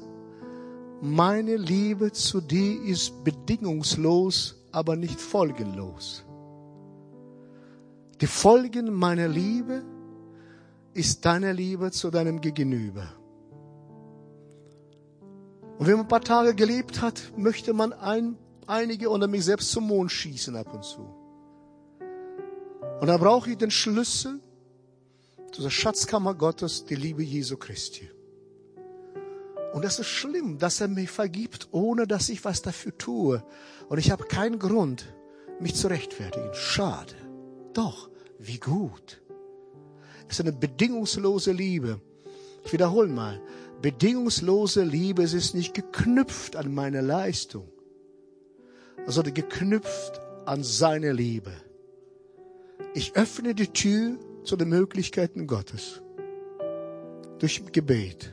meine 1.01 1.57
Liebe 1.57 2.11
zu 2.11 2.41
dir 2.41 2.81
ist 2.83 3.23
bedingungslos, 3.23 4.55
aber 4.71 4.95
nicht 4.95 5.19
folgenlos. 5.19 6.23
Die 8.21 8.27
Folgen 8.27 8.93
meiner 8.93 9.27
Liebe 9.27 9.83
ist 10.93 11.25
deine 11.25 11.53
Liebe 11.53 11.91
zu 11.91 12.11
deinem 12.11 12.39
Gegenüber. 12.39 13.07
Und 15.79 15.87
wenn 15.87 15.95
man 15.95 16.05
ein 16.05 16.09
paar 16.09 16.21
Tage 16.21 16.53
gelebt 16.53 17.01
hat, 17.01 17.33
möchte 17.35 17.73
man 17.73 17.91
ein, 17.91 18.37
einige 18.67 19.09
oder 19.09 19.27
mich 19.27 19.45
selbst 19.45 19.71
zum 19.71 19.87
Mond 19.87 20.11
schießen 20.11 20.55
ab 20.55 20.71
und 20.71 20.83
zu. 20.83 21.01
Und 23.01 23.07
da 23.07 23.17
brauche 23.17 23.49
ich 23.49 23.57
den 23.57 23.71
Schlüssel 23.71 24.39
zu 25.51 25.63
der 25.63 25.71
Schatzkammer 25.71 26.35
Gottes, 26.35 26.85
die 26.85 26.95
Liebe 26.95 27.23
Jesu 27.23 27.57
Christi. 27.57 28.07
Und 29.73 29.85
das 29.85 29.99
ist 29.99 30.07
schlimm, 30.07 30.57
dass 30.57 30.81
er 30.81 30.87
mir 30.87 31.07
vergibt, 31.07 31.69
ohne 31.71 32.05
dass 32.05 32.29
ich 32.29 32.43
was 32.43 32.61
dafür 32.61 32.97
tue. 32.97 33.43
Und 33.87 33.97
ich 33.97 34.11
habe 34.11 34.25
keinen 34.25 34.59
Grund, 34.59 35.13
mich 35.59 35.75
zu 35.75 35.87
rechtfertigen. 35.87 36.53
Schade. 36.53 37.15
Doch, 37.73 38.09
wie 38.37 38.59
gut. 38.59 39.21
Es 40.27 40.39
ist 40.39 40.41
eine 40.41 40.51
bedingungslose 40.51 41.51
Liebe. 41.51 42.01
Ich 42.65 42.73
wiederhole 42.73 43.07
mal. 43.07 43.41
Bedingungslose 43.81 44.83
Liebe, 44.83 45.23
es 45.23 45.33
ist 45.33 45.55
nicht 45.55 45.73
geknüpft 45.73 46.55
an 46.55 46.73
meine 46.73 47.01
Leistung, 47.01 47.67
sondern 49.07 49.33
geknüpft 49.33 50.21
an 50.45 50.63
seine 50.63 51.13
Liebe. 51.13 51.51
Ich 52.93 53.15
öffne 53.15 53.55
die 53.55 53.67
Tür 53.67 54.17
zu 54.43 54.55
den 54.55 54.69
Möglichkeiten 54.69 55.47
Gottes. 55.47 56.01
Durch 57.39 57.63
Gebet. 57.71 58.31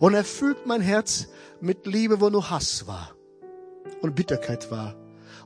Und 0.00 0.14
er 0.14 0.24
füllt 0.24 0.66
mein 0.66 0.80
Herz 0.80 1.28
mit 1.60 1.86
Liebe, 1.86 2.20
wo 2.20 2.28
nur 2.28 2.50
Hass 2.50 2.86
war 2.86 3.14
und 4.00 4.14
Bitterkeit 4.14 4.70
war. 4.70 4.96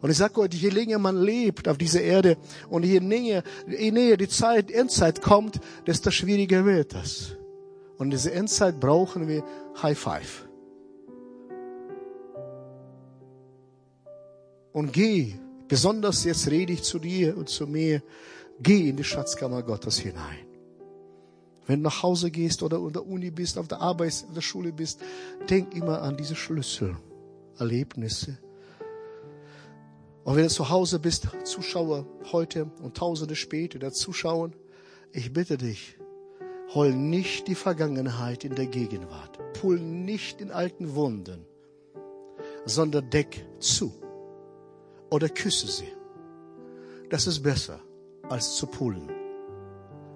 Und 0.01 0.11
ich 0.11 0.17
sage 0.17 0.41
euch, 0.41 0.51
je 0.53 0.69
länger 0.69 0.99
man 0.99 1.17
lebt 1.17 1.69
auf 1.69 1.79
dieser 1.79 2.03
Erde 2.03 2.37
und 2.69 2.85
je 2.85 3.01
näher, 3.01 3.43
je 3.67 3.91
näher 3.91 4.17
die 4.17 4.29
Zeit, 4.29 4.71
Endzeit 4.71 5.23
kommt, 5.23 5.61
desto 5.87 6.11
schwieriger 6.11 6.65
wird 6.65 6.95
das. 6.95 7.37
Und 7.99 8.11
diese 8.11 8.33
Endzeit 8.33 8.79
brauchen 8.79 9.27
wir 9.27 9.43
High 9.83 9.99
Five. 9.99 10.49
Und 14.73 14.93
geh, 14.93 15.35
besonders 15.69 16.25
jetzt 16.25 16.51
rede 16.51 16.75
ich 16.75 16.83
zu 16.83 16.99
dir 16.99 17.37
und 17.37 17.49
zu 17.49 17.67
mir, 17.67 18.03
geh 18.61 18.91
in 18.91 18.97
die 18.97 19.05
Schatzkammer 19.05 19.63
Gottes 19.63 19.99
hinein. 19.99 20.46
Wenn 21.67 21.81
du 21.81 21.85
nach 21.85 22.03
Hause 22.03 22.31
gehst 22.31 22.63
oder 22.63 22.79
in 22.79 22.93
der 22.93 23.07
Uni 23.07 23.31
bist, 23.31 23.59
auf 23.59 23.69
der 23.69 23.81
Arbeit, 23.81 24.25
in 24.29 24.35
der 24.35 24.41
Schule 24.41 24.73
bist, 24.73 25.01
denk 25.51 25.75
immer 25.75 26.03
an 26.03 26.17
diese 26.17 26.37
Schlüssel, 26.37 26.97
Erlebnisse. 27.59 28.39
Und 30.25 30.37
wenn 30.37 30.45
du 30.45 30.51
zu 30.51 30.69
Hause 30.69 30.99
bist, 30.99 31.29
Zuschauer 31.45 32.07
heute 32.33 32.71
und 32.83 32.97
Tausende 32.97 33.37
später, 33.37 33.79
der 33.79 33.93
Zuschauen, 33.93 34.55
ich 35.13 35.33
bitte 35.33 35.57
dich, 35.57 35.97
hol 36.75 36.93
nicht 36.93 37.49
die 37.49 37.55
Vergangenheit 37.55 38.45
in 38.45 38.55
der 38.55 38.67
Gegenwart. 38.67 39.39
Pull 39.55 39.81
nicht 39.81 40.41
in 40.41 40.51
alten 40.51 40.95
Wunden, 40.95 41.47
sondern 42.65 43.09
deck 43.11 43.45
zu 43.61 43.93
oder 45.11 45.29
küsse 45.29 45.69
sie. 45.69 45.93
Das 47.09 47.27
ist 47.27 47.43
besser 47.43 47.81
als 48.29 48.57
zu 48.57 48.67
pullen. 48.67 49.11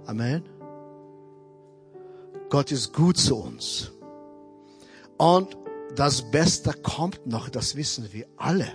Amen. 0.07 0.60
Gott 2.51 2.73
ist 2.73 2.93
gut 2.93 3.17
zu 3.17 3.37
uns. 3.37 3.93
Und 5.17 5.57
das 5.95 6.31
Beste 6.31 6.73
kommt 6.73 7.27
noch, 7.27 7.49
das 7.49 7.77
wissen 7.77 8.09
wir 8.13 8.27
alle. 8.37 8.67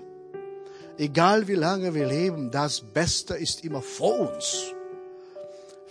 Egal 0.97 1.49
wie 1.49 1.55
lange 1.55 1.93
wir 1.93 2.07
leben, 2.07 2.51
das 2.51 2.79
Beste 2.79 3.35
ist 3.35 3.65
immer 3.65 3.81
vor 3.81 4.33
uns. 4.33 4.73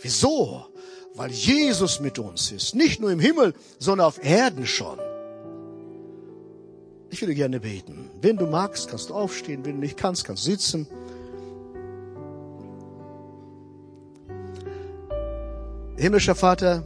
Wieso? 0.01 0.65
Weil 1.15 1.31
Jesus 1.31 2.01
mit 2.01 2.19
uns 2.19 2.51
ist. 2.53 2.75
Nicht 2.75 3.01
nur 3.01 3.11
im 3.11 3.21
Himmel, 3.21 3.53
sondern 3.79 4.07
auf 4.07 4.25
Erden 4.25 4.67
schon. 4.67 4.99
Ich 7.11 7.21
würde 7.21 7.35
gerne 7.35 7.61
beten. 7.61 8.11
Wenn 8.21 8.39
du 8.39 8.47
magst, 8.47 8.89
kannst 8.89 9.11
du 9.11 9.15
aufstehen. 9.15 9.65
Wenn 9.65 9.75
du 9.75 9.81
nicht 9.81 9.99
kannst, 9.99 10.25
kannst 10.25 10.47
du 10.47 10.51
sitzen. 10.51 10.89
Himmlischer 15.97 16.35
Vater, 16.35 16.85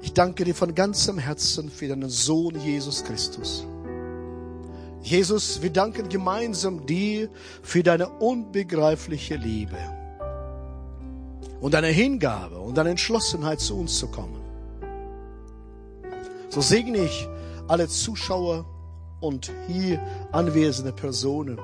ich 0.00 0.12
danke 0.12 0.44
dir 0.44 0.54
von 0.54 0.74
ganzem 0.74 1.18
Herzen 1.18 1.70
für 1.70 1.88
deinen 1.88 2.08
Sohn 2.08 2.58
Jesus 2.60 3.04
Christus. 3.04 3.66
Jesus, 5.02 5.62
wir 5.62 5.70
danken 5.70 6.08
gemeinsam 6.08 6.84
dir 6.86 7.28
für 7.62 7.82
deine 7.82 8.08
unbegreifliche 8.08 9.36
Liebe 9.36 9.78
und 11.60 11.74
deine 11.74 11.88
Hingabe 11.88 12.58
und 12.58 12.76
deine 12.76 12.90
Entschlossenheit 12.90 13.60
zu 13.60 13.78
uns 13.78 13.98
zu 13.98 14.08
kommen. 14.08 14.40
So 16.48 16.60
segne 16.60 16.98
ich 16.98 17.28
alle 17.68 17.88
Zuschauer 17.88 18.64
und 19.20 19.50
hier 19.66 20.00
anwesende 20.32 20.92
Personen. 20.92 21.58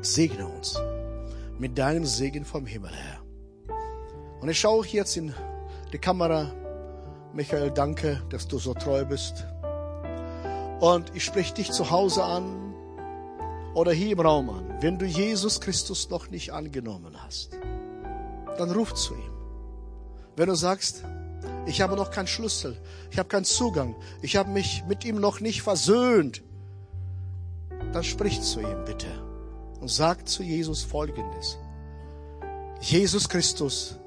Segne 0.00 0.46
uns 0.46 0.80
mit 1.58 1.78
deinem 1.78 2.04
Segen 2.04 2.44
vom 2.44 2.66
Himmel 2.66 2.90
her. 2.90 3.20
Und 4.40 4.48
ich 4.48 4.58
schaue 4.58 4.86
jetzt 4.86 5.16
in 5.16 5.32
die 5.92 5.98
Kamera 5.98 6.50
Michael, 7.34 7.70
danke, 7.70 8.22
dass 8.28 8.46
du 8.46 8.58
so 8.58 8.74
treu 8.74 9.04
bist. 9.06 9.46
Und 10.80 11.14
ich 11.14 11.24
spreche 11.24 11.54
dich 11.54 11.70
zu 11.70 11.90
Hause 11.90 12.22
an 12.22 12.74
oder 13.74 13.92
hier 13.92 14.12
im 14.12 14.20
Raum 14.20 14.50
an. 14.50 14.76
Wenn 14.80 14.98
du 14.98 15.06
Jesus 15.06 15.60
Christus 15.60 16.10
noch 16.10 16.28
nicht 16.28 16.52
angenommen 16.52 17.16
hast, 17.22 17.52
dann 18.58 18.70
ruf 18.70 18.92
zu 18.92 19.14
ihm. 19.14 19.32
Wenn 20.36 20.48
du 20.48 20.54
sagst, 20.54 21.04
ich 21.64 21.80
habe 21.80 21.96
noch 21.96 22.10
keinen 22.10 22.26
Schlüssel, 22.26 22.76
ich 23.10 23.18
habe 23.18 23.28
keinen 23.28 23.44
Zugang, 23.44 23.94
ich 24.20 24.36
habe 24.36 24.50
mich 24.50 24.84
mit 24.86 25.04
ihm 25.04 25.16
noch 25.16 25.40
nicht 25.40 25.62
versöhnt, 25.62 26.42
dann 27.92 28.04
sprich 28.04 28.42
zu 28.42 28.60
ihm 28.60 28.84
bitte 28.84 29.08
und 29.80 29.90
sag 29.90 30.28
zu 30.28 30.42
Jesus 30.42 30.82
Folgendes. 30.82 31.58
Jesus 32.80 33.28
Christus, 33.28 33.98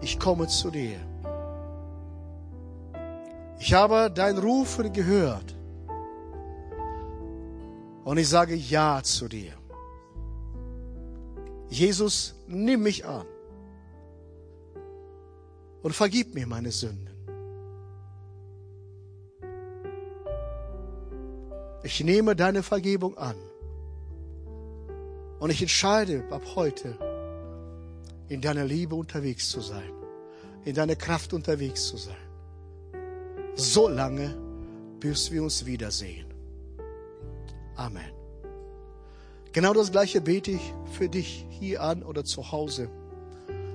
ich 0.00 0.18
komme 0.18 0.46
zu 0.48 0.70
dir. 0.70 0.98
Ich 3.58 3.72
habe 3.72 4.10
dein 4.14 4.38
Rufen 4.38 4.92
gehört. 4.92 5.54
Und 8.04 8.18
ich 8.18 8.28
sage 8.28 8.54
Ja 8.54 9.02
zu 9.02 9.28
dir. 9.28 9.52
Jesus, 11.68 12.34
nimm 12.46 12.82
mich 12.82 13.04
an. 13.04 13.26
Und 15.82 15.92
vergib 15.92 16.34
mir 16.34 16.46
meine 16.46 16.70
Sünden. 16.70 17.10
Ich 21.82 22.02
nehme 22.02 22.34
deine 22.36 22.62
Vergebung 22.62 23.16
an. 23.16 23.36
Und 25.38 25.50
ich 25.50 25.62
entscheide 25.62 26.24
ab 26.30 26.42
heute, 26.54 26.96
in 28.28 28.40
deiner 28.40 28.64
Liebe 28.64 28.94
unterwegs 28.94 29.50
zu 29.50 29.60
sein, 29.60 29.92
in 30.64 30.74
deiner 30.74 30.96
Kraft 30.96 31.32
unterwegs 31.32 31.86
zu 31.86 31.96
sein 31.96 32.25
so 33.56 33.88
lange, 33.88 34.36
bis 35.00 35.30
wir 35.30 35.42
uns 35.42 35.64
wiedersehen. 35.66 36.26
Amen. 37.74 38.12
Genau 39.52 39.72
das 39.72 39.90
gleiche 39.90 40.20
bete 40.20 40.50
ich 40.52 40.74
für 40.92 41.08
dich 41.08 41.46
hier 41.48 41.82
an 41.82 42.02
oder 42.02 42.24
zu 42.24 42.52
Hause. 42.52 42.90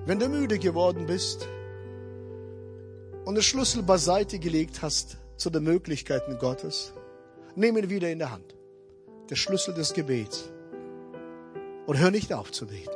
Wenn 0.06 0.20
du 0.20 0.30
müde 0.30 0.60
geworden 0.60 1.08
bist 1.08 1.48
und 3.26 3.36
den 3.36 3.44
Schlüssel 3.44 3.82
beiseite 3.82 4.38
gelegt 4.38 4.82
hast 4.84 5.18
zu 5.38 5.50
den 5.50 5.64
Möglichkeiten 5.64 6.38
Gottes, 6.38 6.94
nimm 7.56 7.78
ihn 7.78 7.90
wieder 7.90 8.12
in 8.12 8.20
der 8.20 8.32
Hand. 8.32 8.56
Der 9.30 9.36
Schlüssel 9.36 9.74
des 9.74 9.94
Gebets. 9.94 10.52
Und 11.88 11.98
hör 11.98 12.12
nicht 12.12 12.32
auf 12.34 12.52
zu 12.52 12.68
beten. 12.68 12.92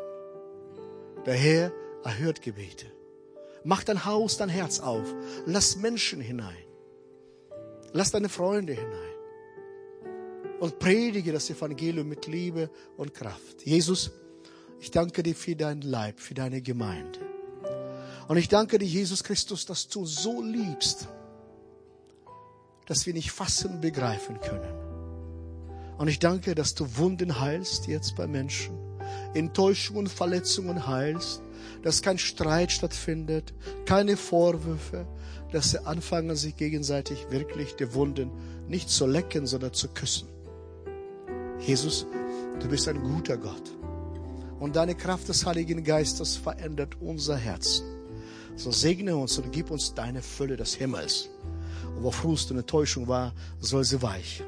Der 1.25 1.33
Herr 1.33 1.71
erhört 2.03 2.43
Gebete. 2.43 2.85
Mach 3.63 3.83
dein 3.83 4.05
Haus, 4.05 4.37
dein 4.37 4.49
Herz 4.49 4.79
auf. 4.79 5.11
Lass 5.47 5.77
Menschen 5.77 6.21
hinein. 6.21 6.64
Lass 7.95 8.11
deine 8.11 8.27
Freunde 8.27 8.73
hinein 8.73 9.15
und 10.59 10.79
predige 10.79 11.31
das 11.31 11.49
Evangelium 11.49 12.09
mit 12.09 12.27
Liebe 12.27 12.69
und 12.97 13.13
Kraft. 13.13 13.65
Jesus, 13.65 14.11
Ich 14.81 14.91
danke 14.91 15.23
dir 15.23 15.33
für 15.33 15.55
dein 15.55 15.79
Leib, 15.79 16.19
für 16.19 16.33
deine 16.33 16.61
Gemeinde. 16.61 17.19
Und 18.27 18.35
ich 18.35 18.49
danke 18.49 18.77
dir, 18.77 18.85
Jesus 18.85 19.23
Christus, 19.23 19.65
dass 19.65 19.87
du 19.87 20.05
so 20.05 20.41
liebst, 20.41 21.07
dass 22.85 23.05
wir 23.05 23.13
nicht 23.13 23.31
fassen 23.31 23.79
begreifen 23.79 24.41
können. 24.41 24.75
Und 25.97 26.09
ich 26.09 26.19
danke, 26.19 26.53
dass 26.53 26.75
du 26.75 26.97
Wunden 26.97 27.39
heilst 27.39 27.87
jetzt 27.87 28.17
bei 28.17 28.27
Menschen, 28.27 28.77
Enttäuschungen, 29.33 30.07
Verletzungen 30.07 30.85
heilst, 30.85 31.41
dass 31.83 32.01
kein 32.01 32.17
Streit 32.17 32.71
stattfindet, 32.71 33.53
keine 33.85 34.17
Vorwürfe, 34.17 35.07
dass 35.51 35.71
sie 35.71 35.85
anfangen, 35.85 36.35
sich 36.35 36.57
gegenseitig 36.57 37.27
wirklich 37.29 37.75
die 37.75 37.93
Wunden 37.93 38.31
nicht 38.67 38.89
zu 38.89 39.05
lecken, 39.05 39.45
sondern 39.45 39.73
zu 39.73 39.87
küssen. 39.89 40.27
Jesus, 41.59 42.05
du 42.59 42.67
bist 42.67 42.87
ein 42.87 43.01
guter 43.01 43.37
Gott. 43.37 43.71
Und 44.59 44.75
deine 44.75 44.95
Kraft 44.95 45.27
des 45.27 45.45
Heiligen 45.45 45.83
Geistes 45.83 46.37
verändert 46.37 46.95
unser 46.99 47.37
Herz. 47.37 47.83
So 48.55 48.71
segne 48.71 49.15
uns 49.15 49.37
und 49.37 49.51
gib 49.51 49.69
uns 49.69 49.93
deine 49.93 50.21
Fülle 50.21 50.57
des 50.57 50.75
Himmels. 50.75 51.29
Und 51.95 52.03
wo 52.03 52.11
Frust 52.11 52.51
und 52.51 52.57
Enttäuschung 52.57 53.07
war, 53.07 53.33
soll 53.59 53.83
sie 53.83 54.01
weichen. 54.01 54.45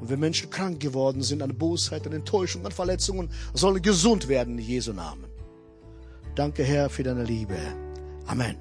Und 0.00 0.08
wenn 0.08 0.20
Menschen 0.20 0.48
krank 0.48 0.80
geworden 0.80 1.22
sind 1.22 1.42
an 1.42 1.56
Bosheit, 1.56 2.06
an 2.06 2.14
Enttäuschung, 2.14 2.64
an 2.64 2.72
Verletzungen, 2.72 3.30
sollen 3.52 3.82
gesund 3.82 4.28
werden 4.28 4.58
in 4.58 4.64
Jesu 4.64 4.92
Namen. 4.92 5.29
Danke, 6.34 6.62
Herr, 6.62 6.88
für 6.88 7.02
deine 7.02 7.24
Liebe. 7.24 7.56
Amen. 8.26 8.56